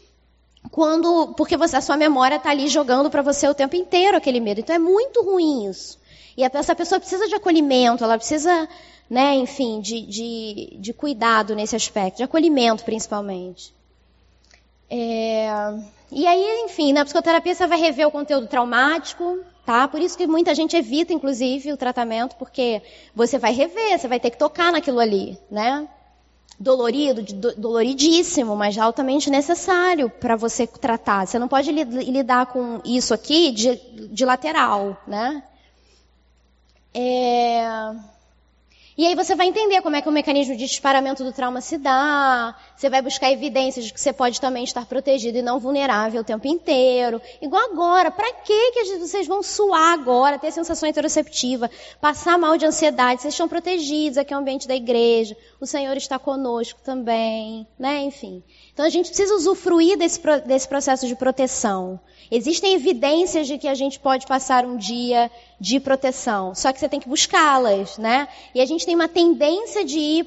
[0.71, 4.41] quando porque você, a sua memória está ali jogando para você o tempo inteiro aquele
[4.41, 4.61] medo.
[4.61, 5.99] Então é muito ruim isso.
[6.37, 8.69] E essa pessoa precisa de acolhimento, ela precisa
[9.09, 13.73] né, enfim, de, de, de cuidado nesse aspecto, de acolhimento principalmente.
[14.91, 15.49] É,
[16.11, 19.89] e aí, enfim, na psicoterapia você vai rever o conteúdo traumático, tá?
[19.89, 22.83] Por isso que muita gente evita, inclusive, o tratamento, porque
[23.15, 25.89] você vai rever, você vai ter que tocar naquilo ali, né?
[26.59, 27.23] Dolorido,
[27.57, 31.27] doloridíssimo, mas altamente necessário para você tratar.
[31.27, 33.77] Você não pode lidar com isso aqui de,
[34.09, 35.43] de lateral, né?
[36.95, 37.67] É...
[38.97, 41.77] E aí você vai entender como é que o mecanismo de disparamento do trauma se
[41.77, 46.21] dá, você vai buscar evidências de que você pode também estar protegido e não vulnerável
[46.21, 47.21] o tempo inteiro.
[47.41, 51.71] Igual agora, para que que vocês vão suar agora, ter sensação interoceptiva,
[52.01, 53.23] passar mal de ansiedade?
[53.23, 58.03] Vocês estão protegidos, aqui é o ambiente da igreja, o Senhor está conosco também, né?
[58.03, 58.43] Enfim.
[58.73, 62.01] Então a gente precisa usufruir desse, desse processo de proteção.
[62.31, 66.89] Existem evidências de que a gente pode passar um dia de proteção, só que você
[66.89, 68.27] tem que buscá-las, né?
[68.55, 70.25] E a gente tem uma tendência de ir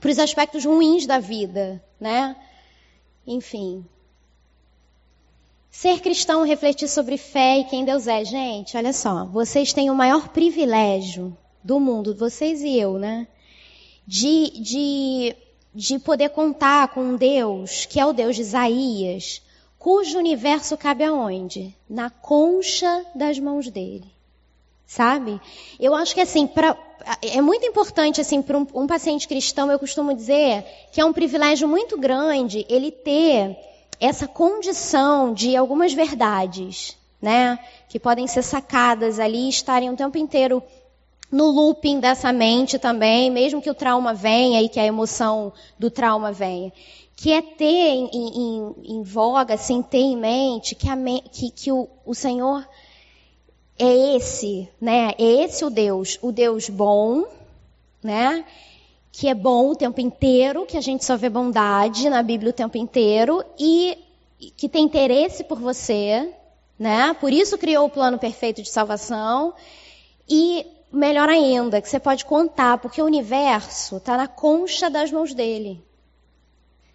[0.00, 2.36] para os aspectos ruins da vida, né?
[3.26, 3.84] Enfim.
[5.70, 8.24] Ser cristão, refletir sobre fé e quem Deus é.
[8.24, 13.26] Gente, olha só, vocês têm o maior privilégio do mundo, vocês e eu, né?
[14.06, 15.36] De, de,
[15.74, 19.42] de poder contar com um Deus, que é o Deus de Isaías,
[19.78, 21.74] cujo universo cabe aonde?
[21.88, 24.10] Na concha das mãos dele.
[24.86, 25.40] Sabe?
[25.80, 26.78] Eu acho que assim, pra,
[27.22, 31.12] é muito importante assim para um, um paciente cristão, eu costumo dizer que é um
[31.12, 33.56] privilégio muito grande ele ter
[34.00, 40.62] essa condição de algumas verdades, né, que podem ser sacadas ali, estarem o tempo inteiro
[41.30, 45.90] no looping dessa mente também, mesmo que o trauma venha e que a emoção do
[45.90, 46.72] trauma venha.
[47.16, 50.96] Que é ter em, em, em voga, assim, ter em mente que, a,
[51.32, 52.66] que, que o, o Senhor
[53.78, 55.12] é esse, né?
[55.18, 57.24] É esse o Deus, o Deus bom,
[58.02, 58.44] né?
[59.12, 62.54] Que é bom o tempo inteiro, que a gente só vê bondade na Bíblia o
[62.54, 63.98] tempo inteiro e
[64.56, 66.32] que tem interesse por você,
[66.78, 67.14] né?
[67.20, 69.54] Por isso criou o plano perfeito de salvação
[70.28, 75.34] e melhor ainda, que você pode contar, porque o universo está na concha das mãos
[75.34, 75.82] dele.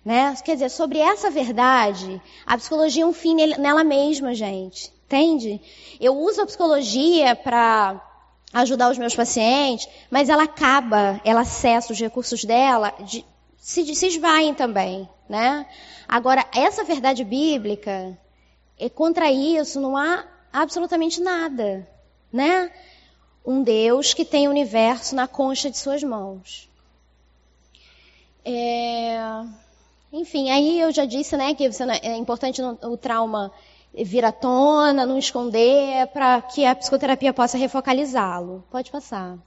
[0.04, 0.36] Né?
[0.44, 4.92] Quer dizer, sobre essa verdade, a psicologia é um fim nela mesma, gente.
[5.12, 5.60] Entende?
[6.00, 8.02] Eu uso a psicologia para
[8.54, 13.26] ajudar os meus pacientes, mas ela acaba, ela acessa os recursos dela, de,
[13.58, 15.66] se, se esvaem também, né?
[16.08, 18.18] Agora, essa verdade bíblica,
[18.80, 21.86] é contra isso não há absolutamente nada,
[22.32, 22.72] né?
[23.46, 26.70] Um Deus que tem o universo na concha de suas mãos.
[28.46, 29.20] É...
[30.14, 31.70] Enfim, aí eu já disse, né, que
[32.02, 33.52] é importante o trauma
[33.94, 38.64] vir à tona, não esconder, para que a psicoterapia possa refocalizá-lo.
[38.72, 39.38] Pode passar.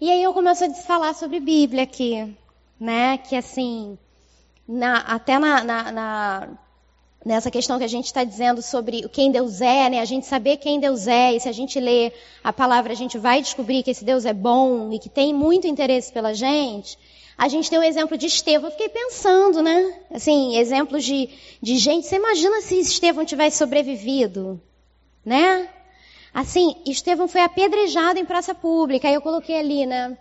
[0.00, 2.36] E aí eu começo a falar sobre Bíblia aqui,
[2.78, 3.96] né, que assim,
[4.66, 6.48] na, até na, na, na
[7.24, 10.00] nessa questão que a gente está dizendo sobre quem Deus é, né?
[10.00, 12.12] A gente saber quem Deus é, e se a gente ler
[12.42, 15.66] a palavra, a gente vai descobrir que esse Deus é bom e que tem muito
[15.66, 16.98] interesse pela gente.
[17.36, 18.68] A gente tem o exemplo de Estevão.
[18.68, 20.00] Eu fiquei pensando, né?
[20.12, 21.28] Assim, exemplos de,
[21.60, 22.06] de gente.
[22.06, 24.60] Você imagina se Estevão tivesse sobrevivido,
[25.24, 25.68] né?
[26.32, 29.08] Assim, Estevão foi apedrejado em praça pública.
[29.08, 30.16] Aí eu coloquei ali, né?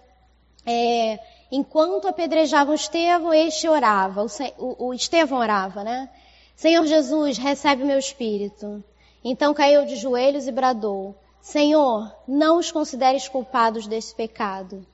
[0.65, 1.19] É,
[1.51, 4.25] enquanto apedrejavam Estevão, este orava.
[4.57, 6.09] O, o, Estevão orava, né?
[6.55, 8.83] Senhor Jesus, recebe meu espírito.
[9.23, 14.85] Então caiu de joelhos e bradou: Senhor, não os consideres culpados desse pecado.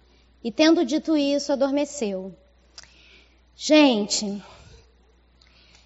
[0.44, 2.34] E tendo dito isso, adormeceu.
[3.56, 4.42] Gente,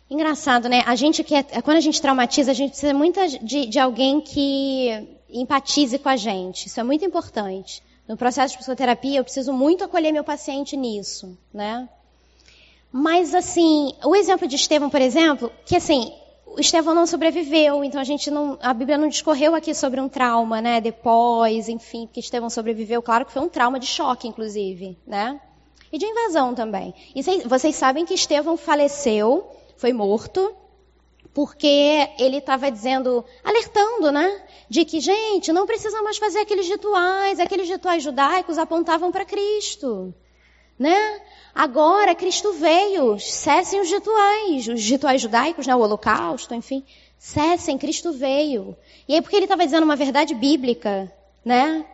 [0.10, 0.84] engraçado, né?
[0.86, 5.18] A gente quer, quando a gente traumatiza, a gente precisa muito de, de alguém que
[5.30, 6.68] empatize com a gente.
[6.68, 7.82] Isso é muito importante.
[8.08, 11.90] No processo de psicoterapia, eu preciso muito acolher meu paciente nisso, né?
[12.92, 16.14] Mas, assim, o exemplo de Estevão, por exemplo, que assim,
[16.56, 20.08] o Estevão não sobreviveu, então a gente não, a Bíblia não discorreu aqui sobre um
[20.08, 24.98] trauma, né, depois, enfim, que Estevão sobreviveu, claro que foi um trauma de choque, inclusive,
[25.06, 25.40] né,
[25.92, 26.94] e de invasão também.
[27.16, 30.56] E vocês sabem que Estevão faleceu, foi morto,
[31.34, 37.40] porque ele estava dizendo, alertando, né, de que, gente, não precisa mais fazer aqueles rituais,
[37.40, 40.14] aqueles rituais judaicos apontavam para Cristo,
[40.78, 41.22] né?
[41.54, 46.84] Agora Cristo veio, cessem os rituais, os rituais judaicos, né, o holocausto, enfim,
[47.18, 48.76] cessem, Cristo veio.
[49.08, 51.14] E aí porque ele estava dizendo uma verdade bíblica,
[51.46, 51.86] né?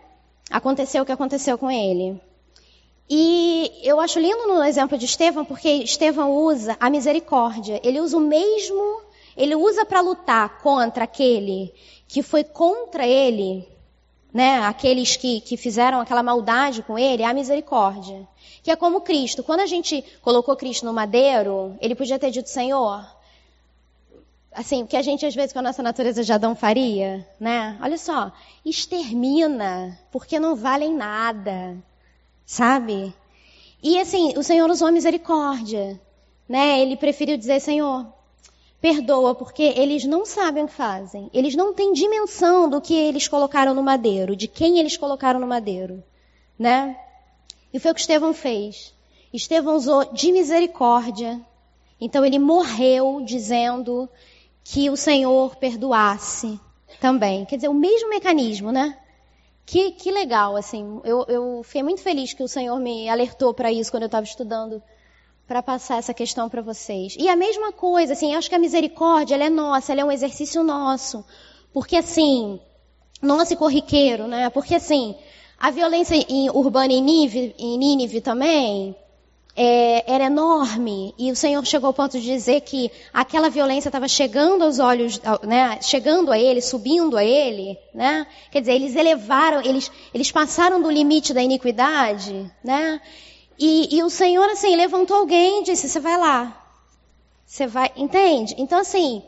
[0.50, 2.20] Aconteceu o que aconteceu com ele.
[3.10, 7.82] E eu acho lindo no exemplo de Estevão, porque Estevão usa a misericórdia.
[7.84, 9.02] Ele usa o mesmo,
[9.36, 11.74] ele usa para lutar contra aquele
[12.08, 13.68] que foi contra ele,
[14.34, 14.60] né?
[14.62, 18.28] Aqueles que, que fizeram aquela maldade com ele, a misericórdia
[18.70, 19.42] que é como Cristo.
[19.42, 23.04] Quando a gente colocou Cristo no madeiro, ele podia ter dito, Senhor,
[24.54, 27.80] assim, que a gente às vezes com a nossa natureza já não faria, né?
[27.82, 28.32] Olha só,
[28.64, 31.78] extermina, porque não valem nada,
[32.46, 33.12] sabe?
[33.82, 36.00] E assim, o Senhor usou misericórdia,
[36.48, 36.80] né?
[36.80, 38.06] Ele preferiu dizer, Senhor,
[38.80, 41.28] perdoa, porque eles não sabem o que fazem.
[41.34, 45.48] Eles não têm dimensão do que eles colocaram no madeiro, de quem eles colocaram no
[45.48, 46.04] madeiro,
[46.58, 46.96] né?
[47.74, 48.94] E foi o que Estevão fez.
[49.34, 51.40] Estevão usou de misericórdia.
[52.02, 54.10] Então ele morreu dizendo
[54.64, 56.60] que o Senhor perdoasse
[57.00, 57.46] também.
[57.46, 58.98] Quer dizer, o mesmo mecanismo, né?
[59.66, 61.00] Que, que legal, assim.
[61.04, 64.26] Eu, eu fiquei muito feliz que o Senhor me alertou para isso quando eu estava
[64.26, 64.82] estudando
[65.48, 67.16] para passar essa questão para vocês.
[67.20, 70.12] E a mesma coisa, assim, acho que a misericórdia, ela é nossa, ela é um
[70.12, 71.26] exercício nosso.
[71.74, 72.60] Porque assim,
[73.22, 74.50] nosso e corriqueiro, né?
[74.50, 75.16] Porque assim,
[75.60, 78.96] a violência em, urbana em Nínive, em Nínive também
[79.56, 81.14] é, era enorme.
[81.18, 85.20] E o Senhor chegou ao ponto de dizer que aquela violência estava chegando aos olhos,
[85.44, 87.78] né, chegando a ele, subindo a ele.
[87.94, 88.26] Né?
[88.52, 92.50] Quer dizer, eles elevaram, eles, eles passaram do limite da iniquidade.
[92.64, 93.02] Né?
[93.60, 96.56] E, e o Senhor, assim, levantou alguém e disse, você vai lá.
[97.46, 98.56] Você vai, entende?
[98.58, 99.22] Então, assim,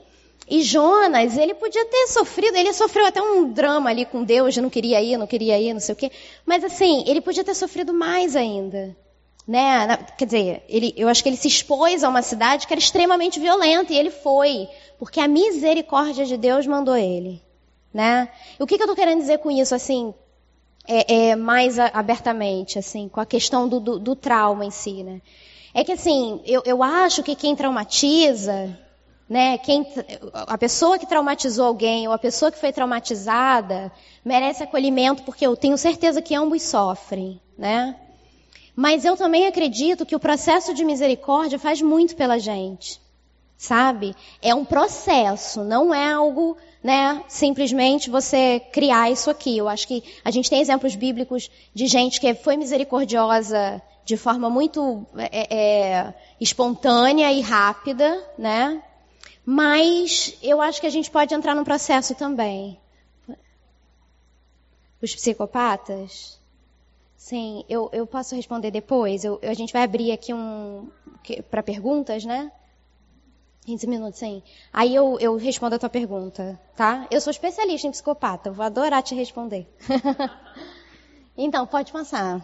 [0.50, 4.70] e Jonas, ele podia ter sofrido, ele sofreu até um drama ali com Deus, não
[4.70, 6.12] queria ir, não queria ir, não sei o quê.
[6.46, 8.96] Mas assim, ele podia ter sofrido mais ainda.
[9.48, 9.98] Né?
[10.18, 13.40] Quer dizer, ele, eu acho que ele se expôs a uma cidade que era extremamente
[13.40, 14.68] violenta e ele foi,
[15.00, 17.42] porque a misericórdia de Deus mandou ele.
[17.94, 18.30] Né?
[18.60, 20.14] O que, que eu estou querendo dizer com isso, assim,
[20.88, 25.22] é, é mais abertamente, assim, com a questão do, do, do trauma em si, né?
[25.74, 28.78] É que assim, eu, eu acho que quem traumatiza,
[29.32, 29.58] né?
[29.60, 29.88] Quem,
[30.34, 33.90] a pessoa que traumatizou alguém ou a pessoa que foi traumatizada
[34.26, 37.96] merece acolhimento porque eu tenho certeza que ambos sofrem, né?
[38.76, 43.00] Mas eu também acredito que o processo de misericórdia faz muito pela gente,
[43.58, 44.14] sabe?
[44.42, 47.24] É um processo, não é algo, né?
[47.30, 49.58] Simplesmente você criar isso aqui.
[49.58, 54.50] Eu acho que a gente tem exemplos bíblicos de gente que foi misericordiosa de forma
[54.50, 58.84] muito é, é, espontânea e rápida, né?
[59.54, 62.80] Mas eu acho que a gente pode entrar num processo também.
[65.02, 66.40] Os psicopatas?
[67.18, 69.26] Sim, eu, eu posso responder depois.
[69.26, 70.90] Eu, a gente vai abrir aqui um
[71.50, 72.50] para perguntas, né?
[73.66, 74.42] 15 minutos, sim.
[74.72, 77.06] Aí eu, eu respondo a tua pergunta, tá?
[77.12, 79.68] Eu sou especialista em psicopata, vou adorar te responder.
[81.36, 82.42] então, pode passar.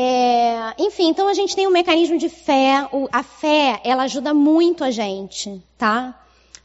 [0.00, 2.88] É, enfim, então a gente tem um mecanismo de fé.
[2.92, 6.16] O, a fé, ela ajuda muito a gente, tá?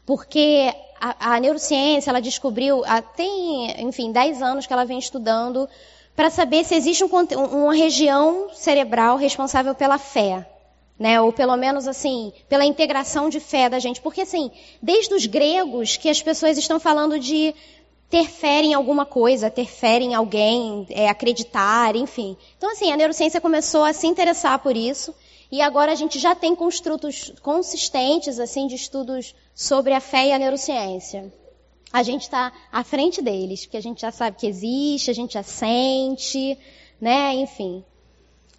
[0.06, 2.82] Porque a, a neurociência, ela descobriu,
[3.16, 5.68] tem, enfim, 10 anos que ela vem estudando
[6.14, 10.48] para saber se existe um, uma região cerebral responsável pela fé
[10.96, 11.20] né?
[11.20, 15.96] Ou pelo menos assim, pela integração de fé da gente, porque assim, desde os gregos
[15.96, 17.52] que as pessoas estão falando de
[18.14, 22.36] ter fé em alguma coisa, ter fé em alguém, é, acreditar, enfim.
[22.56, 25.12] Então assim, a neurociência começou a se interessar por isso
[25.50, 30.32] e agora a gente já tem construtos consistentes assim de estudos sobre a fé e
[30.32, 31.32] a neurociência.
[31.92, 35.34] A gente está à frente deles, porque a gente já sabe que existe, a gente
[35.34, 36.56] já sente,
[37.00, 37.34] né?
[37.34, 37.84] Enfim.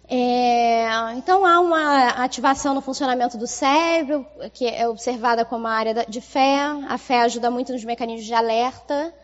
[0.06, 6.04] É, então há uma ativação no funcionamento do cérebro, que é observada como a área
[6.06, 6.58] de fé.
[6.90, 9.14] A fé ajuda muito nos mecanismos de alerta,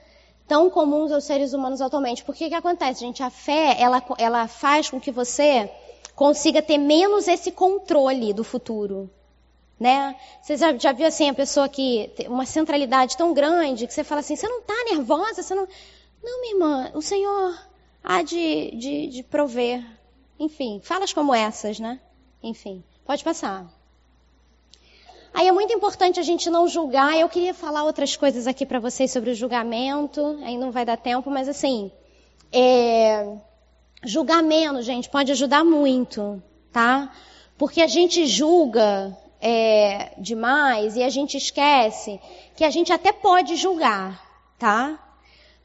[0.52, 2.22] tão comuns aos seres humanos atualmente.
[2.22, 3.22] Porque que acontece, gente?
[3.22, 5.70] A fé, ela, ela faz com que você
[6.14, 9.10] consiga ter menos esse controle do futuro.
[9.80, 10.14] Né?
[10.42, 14.04] Você já, já viu assim a pessoa que tem uma centralidade tão grande que você
[14.04, 15.66] fala assim, você não está nervosa, você não.
[16.22, 17.58] Não, minha irmã, o Senhor
[18.04, 19.82] há de, de, de prover
[20.38, 22.00] enfim, falas como essas, né?
[22.42, 23.66] Enfim, pode passar.
[25.34, 27.18] Aí é muito importante a gente não julgar.
[27.18, 30.38] Eu queria falar outras coisas aqui para vocês sobre o julgamento.
[30.42, 31.90] Aí não vai dar tempo, mas assim,
[32.52, 33.36] é...
[34.04, 37.10] julgar menos, gente, pode ajudar muito, tá?
[37.56, 42.20] Porque a gente julga é, demais e a gente esquece
[42.54, 44.22] que a gente até pode julgar,
[44.58, 44.98] tá?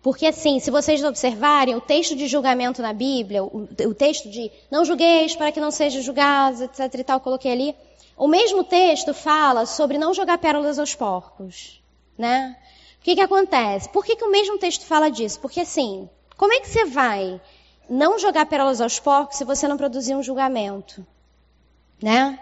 [0.01, 4.49] Porque assim, se vocês observarem, o texto de julgamento na Bíblia, o, o texto de
[4.71, 7.75] não julgueis para que não sejam julgados, etc e tal, coloquei ali.
[8.17, 11.81] O mesmo texto fala sobre não jogar pérolas aos porcos,
[12.17, 12.57] né?
[12.99, 13.87] O que que acontece?
[13.89, 15.39] Por que que o mesmo texto fala disso?
[15.39, 17.39] Porque assim, como é que você vai
[17.87, 21.05] não jogar pérolas aos porcos se você não produzir um julgamento,
[22.01, 22.39] né?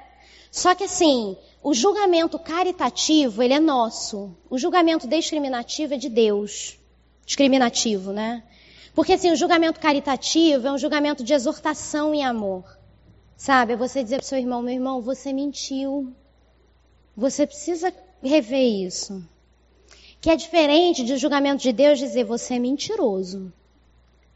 [0.50, 4.34] Só que assim, o julgamento caritativo, ele é nosso.
[4.50, 6.80] O julgamento discriminativo é de Deus
[7.26, 8.44] discriminativo, né?
[8.94, 12.75] Porque assim, o julgamento caritativo é um julgamento de exortação e amor.
[13.38, 13.74] Sabe?
[13.74, 16.14] É você dizer para seu irmão, meu irmão, você mentiu.
[17.16, 19.24] Você precisa rever isso.
[20.20, 23.54] Que é diferente de julgamento de Deus dizer você é mentiroso.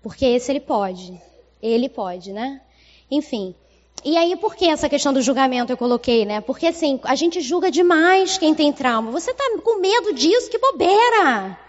[0.02, 1.20] Porque esse ele pode.
[1.62, 2.62] Ele pode, né?
[3.10, 3.56] Enfim.
[4.04, 6.40] E aí, por que essa questão do julgamento eu coloquei, né?
[6.40, 9.12] Porque assim, a gente julga demais quem tem trauma.
[9.12, 10.50] Você tá com medo disso?
[10.50, 11.69] Que bobeira!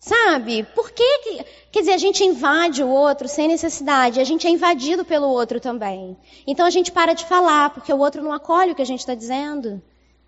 [0.00, 0.62] Sabe?
[0.74, 1.44] Por que, que.
[1.70, 5.60] Quer dizer, a gente invade o outro sem necessidade, a gente é invadido pelo outro
[5.60, 6.16] também.
[6.46, 9.00] Então a gente para de falar, porque o outro não acolhe o que a gente
[9.00, 9.80] está dizendo.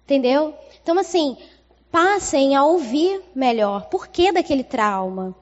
[0.05, 0.55] Entendeu?
[0.83, 1.39] Então, assim,
[1.91, 3.87] passem a ouvir melhor.
[3.87, 5.35] Por que daquele trauma?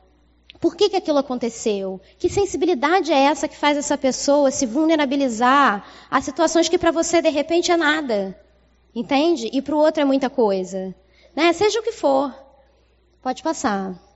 [0.60, 2.00] Por que, que aquilo aconteceu?
[2.16, 7.20] Que sensibilidade é essa que faz essa pessoa se vulnerabilizar a situações que para você
[7.20, 8.38] de repente é nada?
[8.94, 9.48] Entende?
[9.52, 10.94] E para o outro é muita coisa.
[11.34, 11.52] Né?
[11.52, 12.32] Seja o que for.
[13.22, 14.09] Pode passar.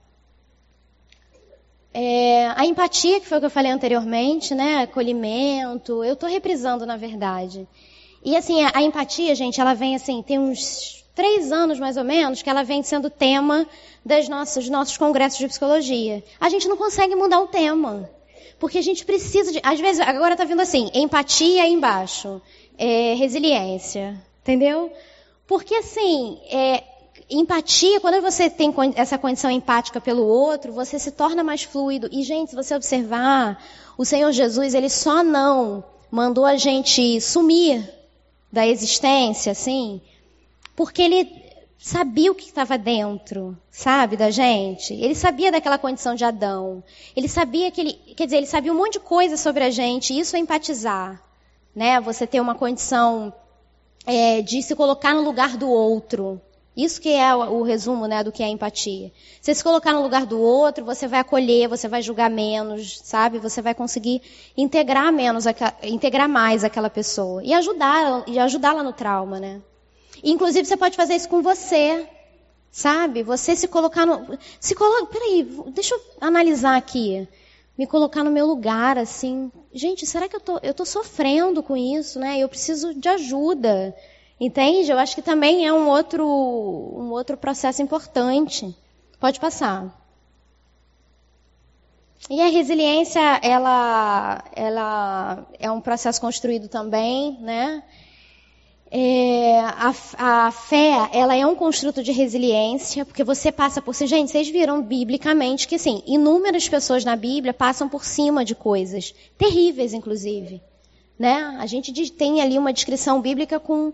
[1.97, 4.82] É, a empatia, que foi o que eu falei anteriormente, né?
[4.82, 7.68] Acolhimento, eu estou reprisando, na verdade.
[8.24, 12.42] E assim, a, empatia, gente, ela vem assim, tem uns três anos mais ou menos
[12.42, 13.64] que ela vem sendo tema
[14.05, 16.24] das nossas, dos nossos congressos de psicologia.
[16.40, 18.11] A gente não consegue mudar o tema.
[18.59, 19.61] Porque a gente precisa de.
[19.62, 22.42] Às vezes, agora está vindo assim, empatia embaixo,
[22.76, 24.20] é, resiliência.
[24.42, 24.92] Entendeu?
[25.47, 26.82] Porque assim, é,
[27.31, 32.09] empatia, quando você tem essa condição empática pelo outro, você se torna mais fluido.
[32.12, 33.62] E, gente, se você observar,
[33.97, 37.89] o Senhor Jesus, ele só não mandou a gente sumir
[38.53, 40.01] da existência, assim,
[40.77, 41.45] porque ele
[41.79, 44.95] sabia o que estava dentro, sabe, da gente.
[44.95, 46.83] Ele sabia daquela condição de Adão.
[47.14, 50.18] Ele sabia que ele, quer dizer, ele sabia um monte de coisa sobre a gente.
[50.18, 51.22] Isso é empatizar,
[51.75, 52.01] né?
[52.01, 53.33] Você ter uma condição
[54.07, 56.41] é, de se colocar no lugar do outro.
[56.77, 59.12] Isso que é o resumo né, do que é empatia.
[59.41, 63.39] Você se colocar no lugar do outro, você vai acolher, você vai julgar menos, sabe?
[63.39, 64.20] Você vai conseguir
[64.57, 65.45] integrar menos,
[65.83, 69.62] integrar mais aquela pessoa e ajudar e ajudá-la no trauma, né?
[70.25, 72.09] inclusive você pode fazer isso com você,
[72.70, 73.22] sabe?
[73.22, 77.29] Você se colocar no, se coloca, peraí, deixa eu analisar aqui,
[77.77, 81.77] me colocar no meu lugar, assim, gente, será que eu tô, eu tô sofrendo com
[81.77, 82.39] isso, né?
[82.39, 83.95] Eu preciso de ajuda.
[84.41, 84.91] Entende?
[84.91, 88.76] Eu acho que também é um outro, um outro processo importante.
[89.20, 90.05] Pode passar.
[92.28, 97.82] E a resiliência, ela, ela é um processo construído também, né?
[98.91, 103.95] É, a, a, fé, ela é um construto de resiliência, porque você passa por.
[103.95, 109.14] Gente, vocês viram biblicamente que, assim, inúmeras pessoas na Bíblia passam por cima de coisas,
[109.37, 110.62] terríveis, inclusive.
[111.18, 111.57] Né?
[111.59, 113.93] A gente tem ali uma descrição bíblica com,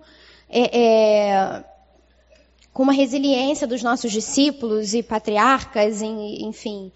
[0.51, 1.65] é, é,
[2.73, 6.93] com uma resiliência dos nossos discípulos e patriarcas, enfim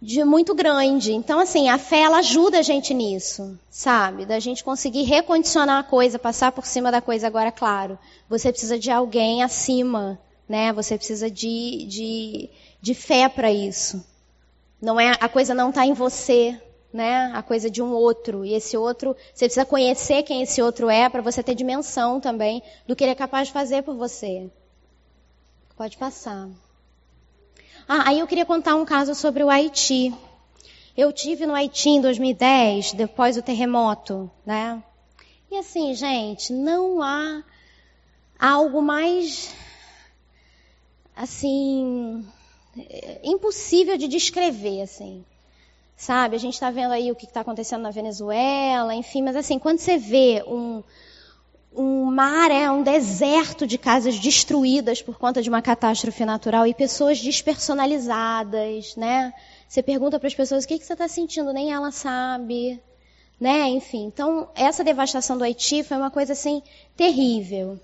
[0.00, 1.12] de muito grande.
[1.12, 4.26] Então, assim, a fé ela ajuda a gente nisso, sabe?
[4.26, 7.26] Da gente conseguir recondicionar a coisa, passar por cima da coisa.
[7.26, 10.18] Agora, claro, você precisa de alguém acima,
[10.48, 10.72] né?
[10.72, 14.04] Você precisa de, de, de fé para isso.
[14.80, 16.60] Não é a coisa não está em você,
[16.96, 17.30] né?
[17.34, 21.08] A coisa de um outro e esse outro você precisa conhecer quem esse outro é
[21.08, 24.50] para você ter dimensão também do que ele é capaz de fazer por você.
[25.76, 26.48] Pode passar.
[27.86, 30.12] Ah, aí eu queria contar um caso sobre o Haiti.
[30.96, 34.82] Eu tive no Haiti em 2010, depois do terremoto, né?
[35.50, 37.44] E assim, gente, não há
[38.38, 39.54] algo mais
[41.14, 42.26] assim
[43.22, 45.24] impossível de descrever, assim.
[45.96, 46.36] Sabe?
[46.36, 49.78] A gente está vendo aí o que está acontecendo na Venezuela, enfim, mas assim, quando
[49.78, 50.82] você vê um,
[51.74, 56.74] um mar é um deserto de casas destruídas por conta de uma catástrofe natural e
[56.74, 59.32] pessoas despersonalizadas, né?
[59.66, 62.78] Você pergunta para as pessoas o que, que você está sentindo, nem ela sabe,
[63.40, 63.66] né?
[63.68, 66.62] Enfim, então essa devastação do Haiti foi uma coisa assim
[66.94, 67.80] terrível.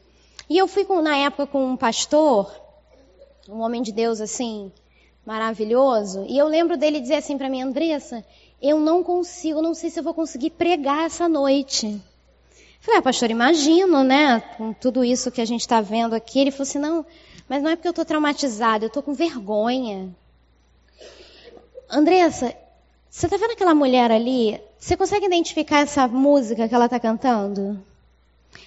[0.50, 2.54] E eu fui com, na época com um pastor,
[3.48, 4.70] um homem de Deus assim
[5.24, 8.24] maravilhoso, e eu lembro dele dizer assim para mim, Andressa,
[8.60, 12.00] eu não consigo, não sei se eu vou conseguir pregar essa noite.
[12.80, 14.40] Falei, ah, pastor, imagino, né?
[14.56, 16.40] Com tudo isso que a gente está vendo aqui.
[16.40, 17.06] Ele falou assim, não,
[17.48, 20.10] mas não é porque eu estou traumatizada, eu estou com vergonha.
[21.88, 22.56] Andressa,
[23.08, 24.60] você está vendo aquela mulher ali?
[24.78, 27.80] Você consegue identificar essa música que ela está cantando?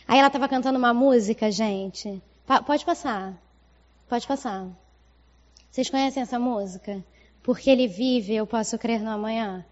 [0.07, 2.21] Aí ela estava cantando uma música, gente.
[2.45, 3.33] Pa pode passar.
[4.07, 4.67] Pode passar.
[5.75, 7.03] Vocês conhecem essa música?
[7.43, 9.65] Porque ele vive, eu posso crer no amanhã.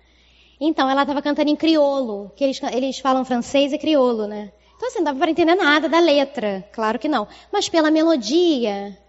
[0.59, 4.51] Então, ela estava cantando em crioulo, que eles, eles falam francês e crioulo, né?
[4.75, 7.25] Então, assim, não dava para entender nada da letra, claro que não.
[7.53, 8.99] Mas pela melodia,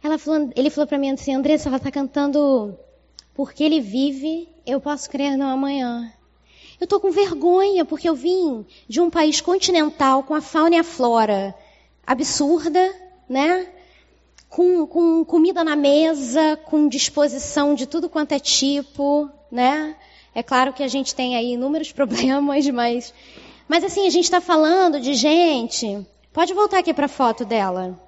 [0.00, 2.78] ela falou, ele falou para mim assim, Andressa, ela está cantando
[3.34, 6.12] Porque ele vive, eu posso crer no amanhã.
[6.78, 10.78] Eu estou com vergonha, porque eu vim de um país continental com a fauna e
[10.78, 11.52] a flora
[12.06, 12.94] absurda,
[13.28, 13.66] né?
[14.48, 19.96] Com, com comida na mesa, com disposição de tudo quanto é tipo, né?
[20.34, 23.14] É claro que a gente tem aí inúmeros problemas, mas,
[23.66, 26.06] mas assim, a gente está falando de gente.
[26.32, 27.98] Pode voltar aqui para a foto dela.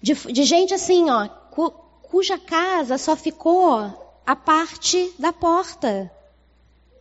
[0.00, 1.70] De, de, gente assim, ó, cu,
[2.02, 3.78] cuja casa só ficou
[4.26, 6.10] a parte da porta.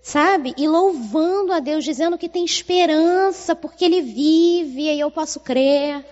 [0.01, 0.53] Sabe?
[0.57, 6.05] E louvando a Deus, dizendo que tem esperança, porque Ele vive e eu posso crer.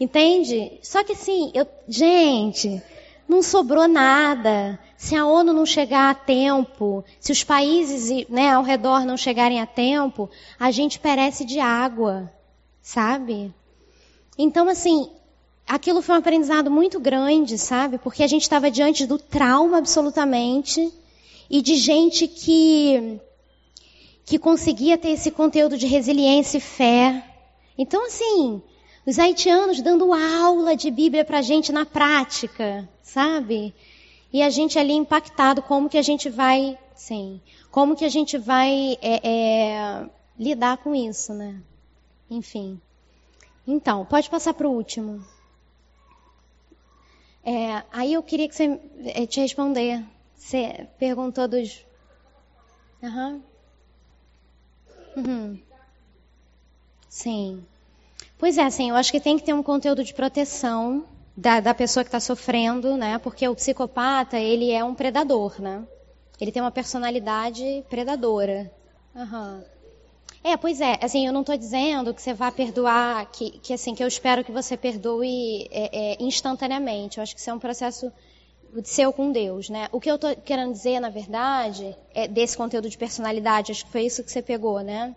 [0.00, 0.78] Entende?
[0.82, 2.82] Só que assim, eu, gente,
[3.28, 4.78] não sobrou nada.
[4.96, 9.60] Se a ONU não chegar a tempo, se os países né, ao redor não chegarem
[9.60, 12.32] a tempo, a gente perece de água,
[12.80, 13.52] sabe?
[14.36, 15.10] Então, assim,
[15.66, 17.98] aquilo foi um aprendizado muito grande, sabe?
[17.98, 20.92] Porque a gente estava diante do trauma absolutamente
[21.50, 23.20] e de gente que
[24.24, 27.24] que conseguia ter esse conteúdo de resiliência e fé.
[27.78, 28.60] Então, assim,
[29.08, 33.74] os haitianos dando aula de Bíblia para a gente na prática, sabe?
[34.30, 37.40] E a gente ali impactado, como que a gente vai, sim,
[37.70, 41.58] como que a gente vai é, é, lidar com isso, né?
[42.30, 42.78] Enfim.
[43.66, 45.24] Então, pode passar para o último.
[47.42, 50.04] É, aí eu queria que você é, te responder.
[50.36, 51.82] Você perguntou dos.
[53.02, 53.42] Uhum.
[55.16, 55.58] Uhum.
[57.08, 57.66] Sim.
[58.38, 61.04] Pois é, assim, eu acho que tem que ter um conteúdo de proteção
[61.36, 63.18] da, da pessoa que está sofrendo, né?
[63.18, 65.84] Porque o psicopata, ele é um predador, né?
[66.40, 68.70] Ele tem uma personalidade predadora.
[69.14, 69.62] Uhum.
[70.44, 73.92] É, pois é, assim, eu não estou dizendo que você vá perdoar, que, que assim,
[73.92, 77.18] que eu espero que você perdoe é, é, instantaneamente.
[77.18, 78.12] Eu acho que isso é um processo
[78.72, 79.88] de seu com Deus, né?
[79.90, 83.90] O que eu estou querendo dizer, na verdade, é desse conteúdo de personalidade, acho que
[83.90, 85.14] foi isso que você pegou, né?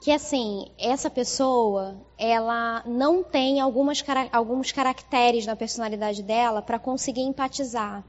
[0.00, 4.02] Que assim, essa pessoa, ela não tem algumas,
[4.32, 8.02] alguns caracteres na personalidade dela para conseguir empatizar.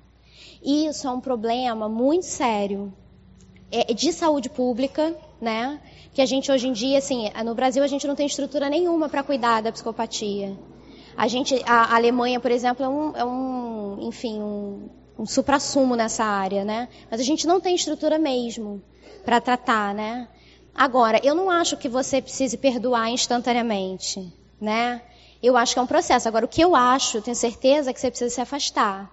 [0.64, 2.94] E isso é um problema muito sério
[3.70, 5.82] é, de saúde pública, né?
[6.14, 9.10] Que a gente hoje em dia, assim, no Brasil a gente não tem estrutura nenhuma
[9.10, 10.58] para cuidar da psicopatia.
[11.18, 14.90] A gente, a Alemanha, por exemplo, é um, é um enfim, um,
[15.20, 16.88] um supra-sumo nessa área, né?
[17.10, 18.82] Mas a gente não tem estrutura mesmo
[19.26, 20.30] para tratar, né?
[20.74, 24.34] Agora, eu não acho que você precise perdoar instantaneamente.
[24.60, 25.02] né?
[25.42, 26.28] Eu acho que é um processo.
[26.28, 29.10] Agora, o que eu acho, tenho certeza, que você precisa se afastar.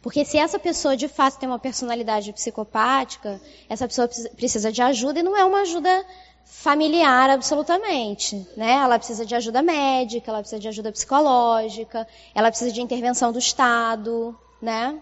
[0.00, 5.20] Porque se essa pessoa de fato tem uma personalidade psicopática, essa pessoa precisa de ajuda
[5.20, 6.04] e não é uma ajuda
[6.44, 8.72] familiar absolutamente, né?
[8.72, 13.38] Ela precisa de ajuda médica, ela precisa de ajuda psicológica, ela precisa de intervenção do
[13.38, 14.96] Estado, né?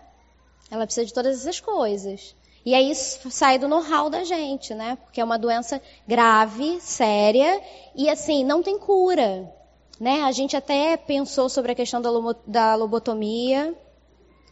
[0.70, 2.34] Ela precisa de todas essas coisas.
[2.64, 4.96] E aí isso sai do know-how da gente, né?
[5.04, 7.60] Porque é uma doença grave, séria
[7.94, 9.52] e assim não tem cura,
[10.00, 10.22] né?
[10.22, 12.00] A gente até pensou sobre a questão
[12.46, 13.74] da lobotomia.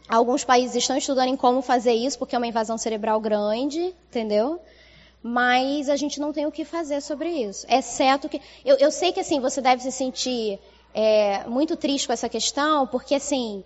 [0.07, 4.59] Alguns países estão estudando em como fazer isso, porque é uma invasão cerebral grande, entendeu?
[5.23, 7.65] Mas a gente não tem o que fazer sobre isso.
[7.69, 8.41] Exceto que.
[8.63, 10.59] Eu, eu sei que assim, você deve se sentir
[10.93, 13.63] é, muito triste com essa questão, porque assim.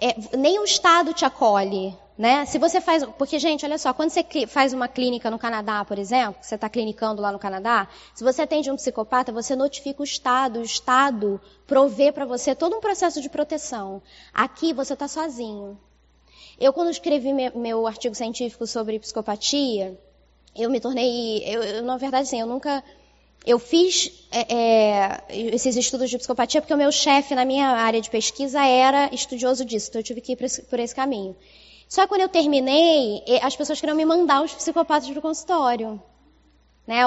[0.00, 2.44] É, nem o Estado te acolhe, né?
[2.44, 5.98] Se você faz, porque gente, olha só, quando você faz uma clínica no Canadá, por
[5.98, 10.04] exemplo, você está clinicando lá no Canadá, se você atende um psicopata, você notifica o
[10.04, 14.02] Estado, o Estado provê para você todo um processo de proteção.
[14.32, 15.78] Aqui você está sozinho.
[16.60, 19.98] Eu quando escrevi meu artigo científico sobre psicopatia,
[20.54, 22.84] eu me tornei, eu, eu na verdade, assim, eu nunca
[23.44, 25.24] eu fiz é, é,
[25.54, 29.64] esses estudos de psicopatia porque o meu chefe na minha área de pesquisa era estudioso
[29.64, 30.36] disso, então eu tive que ir
[30.68, 31.34] por esse caminho.
[31.92, 36.02] Só que quando eu terminei, as pessoas queriam me mandar os psicopatas para o consultório.
[36.86, 37.00] Né?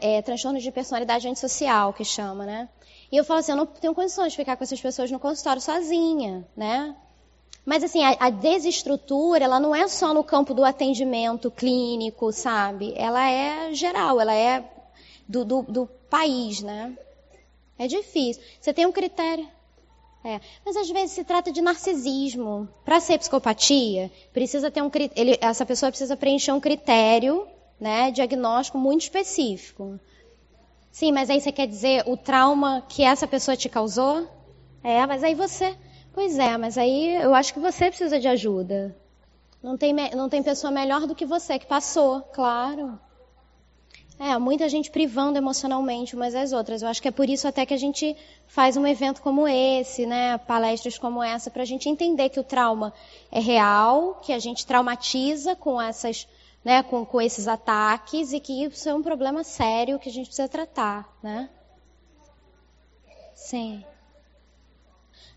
[0.00, 2.68] É, é transtorno de personalidade antissocial, que chama, né?
[3.12, 5.62] E eu falo assim, eu não tenho condições de ficar com essas pessoas no consultório
[5.62, 6.96] sozinha, né?
[7.64, 12.94] Mas assim, a, a, desestrutura, ela não é só no campo do atendimento clínico, sabe?
[12.96, 14.68] Ela é geral, ela é
[15.28, 16.98] do, do, do país, né?
[17.78, 18.42] É difícil.
[18.60, 19.48] Você tem um critério.
[20.24, 20.40] É.
[20.64, 22.68] Mas às vezes se trata de narcisismo.
[22.84, 27.46] Para ser psicopatia, precisa ter um ele, essa pessoa precisa preencher um critério,
[27.80, 29.98] né, diagnóstico muito específico.
[30.92, 34.28] Sim, mas aí você quer dizer o trauma que essa pessoa te causou?
[34.84, 35.76] É, mas aí você.
[36.12, 38.94] Pois é, mas aí eu acho que você precisa de ajuda.
[39.62, 42.98] Não tem, não tem pessoa melhor do que você que passou, claro.
[44.24, 46.80] É, muita gente privando emocionalmente umas às outras.
[46.80, 48.16] Eu acho que é por isso até que a gente
[48.46, 52.44] faz um evento como esse, né, palestras como essa, para a gente entender que o
[52.44, 52.94] trauma
[53.32, 56.28] é real, que a gente traumatiza com essas,
[56.64, 60.26] né, com, com esses ataques e que isso é um problema sério que a gente
[60.26, 61.50] precisa tratar, né?
[63.34, 63.84] Sim.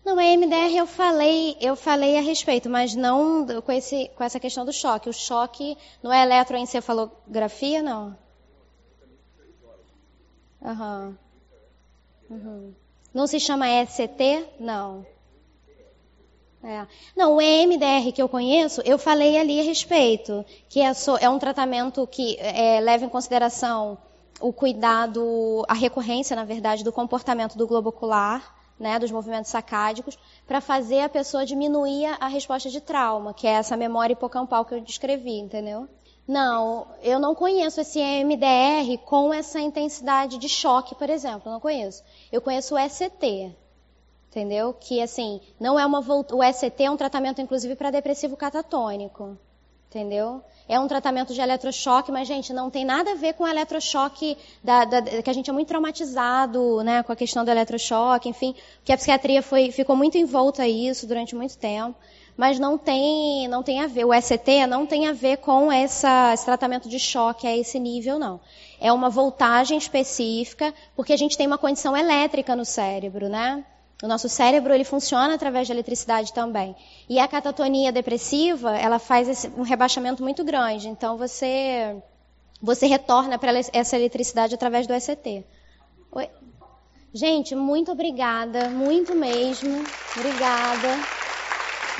[0.04, 4.38] Não, a MDR eu falei, eu falei a respeito, mas não com, esse, com essa
[4.38, 5.08] questão do choque.
[5.08, 8.16] O choque não é eletroencefalografia, não?
[10.60, 11.16] Uhum.
[12.30, 12.74] Uhum.
[13.14, 14.46] Não se chama ECT?
[14.58, 15.06] Não.
[16.62, 16.86] É.
[17.16, 21.28] Não, o EMDR que eu conheço, eu falei ali a respeito, que é, so, é
[21.28, 23.96] um tratamento que é, leva em consideração
[24.40, 30.18] o cuidado, a recorrência, na verdade, do comportamento do globo ocular, né, dos movimentos sacádicos,
[30.46, 34.74] para fazer a pessoa diminuir a resposta de trauma, que é essa memória hipocampal que
[34.74, 35.88] eu descrevi, entendeu?
[36.26, 41.52] Não, eu não conheço esse MDR com essa intensidade de choque, por exemplo.
[41.52, 42.02] não conheço.
[42.32, 43.54] Eu conheço o ECT,
[44.28, 44.74] entendeu?
[44.74, 49.38] Que assim, não é uma o ECT é um tratamento inclusive para depressivo catatônico,
[49.88, 50.42] entendeu?
[50.68, 54.84] É um tratamento de eletrochoque, mas gente, não tem nada a ver com eletrochoque da,
[54.84, 58.52] da, que a gente é muito traumatizado, né, com a questão do eletrochoque, enfim,
[58.84, 61.96] que a psiquiatria foi ficou muito envolta a isso durante muito tempo
[62.36, 64.04] mas não tem, não tem a ver.
[64.04, 68.18] O ST não tem a ver com essa, esse tratamento de choque a esse nível,
[68.18, 68.40] não.
[68.78, 73.64] É uma voltagem específica, porque a gente tem uma condição elétrica no cérebro, né?
[74.02, 76.76] O nosso cérebro ele funciona através de eletricidade também.
[77.08, 80.88] E a catatonia depressiva, ela faz esse, um rebaixamento muito grande.
[80.88, 81.96] Então você
[82.60, 85.44] você retorna para essa eletricidade através do ECT.
[86.12, 86.28] Oi?
[87.12, 89.82] Gente, muito obrigada, muito mesmo.
[90.14, 91.25] Obrigada.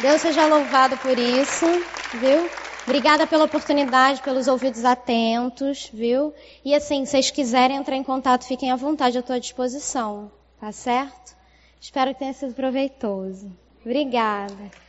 [0.00, 1.66] Deus seja louvado por isso,
[2.20, 2.50] viu?
[2.84, 6.34] Obrigada pela oportunidade, pelos ouvidos atentos, viu?
[6.64, 10.30] E assim, se vocês quiserem entrar em contato, fiquem à vontade, eu estou à disposição,
[10.60, 11.34] tá certo?
[11.80, 13.50] Espero que tenha sido proveitoso.
[13.84, 14.70] Obrigada.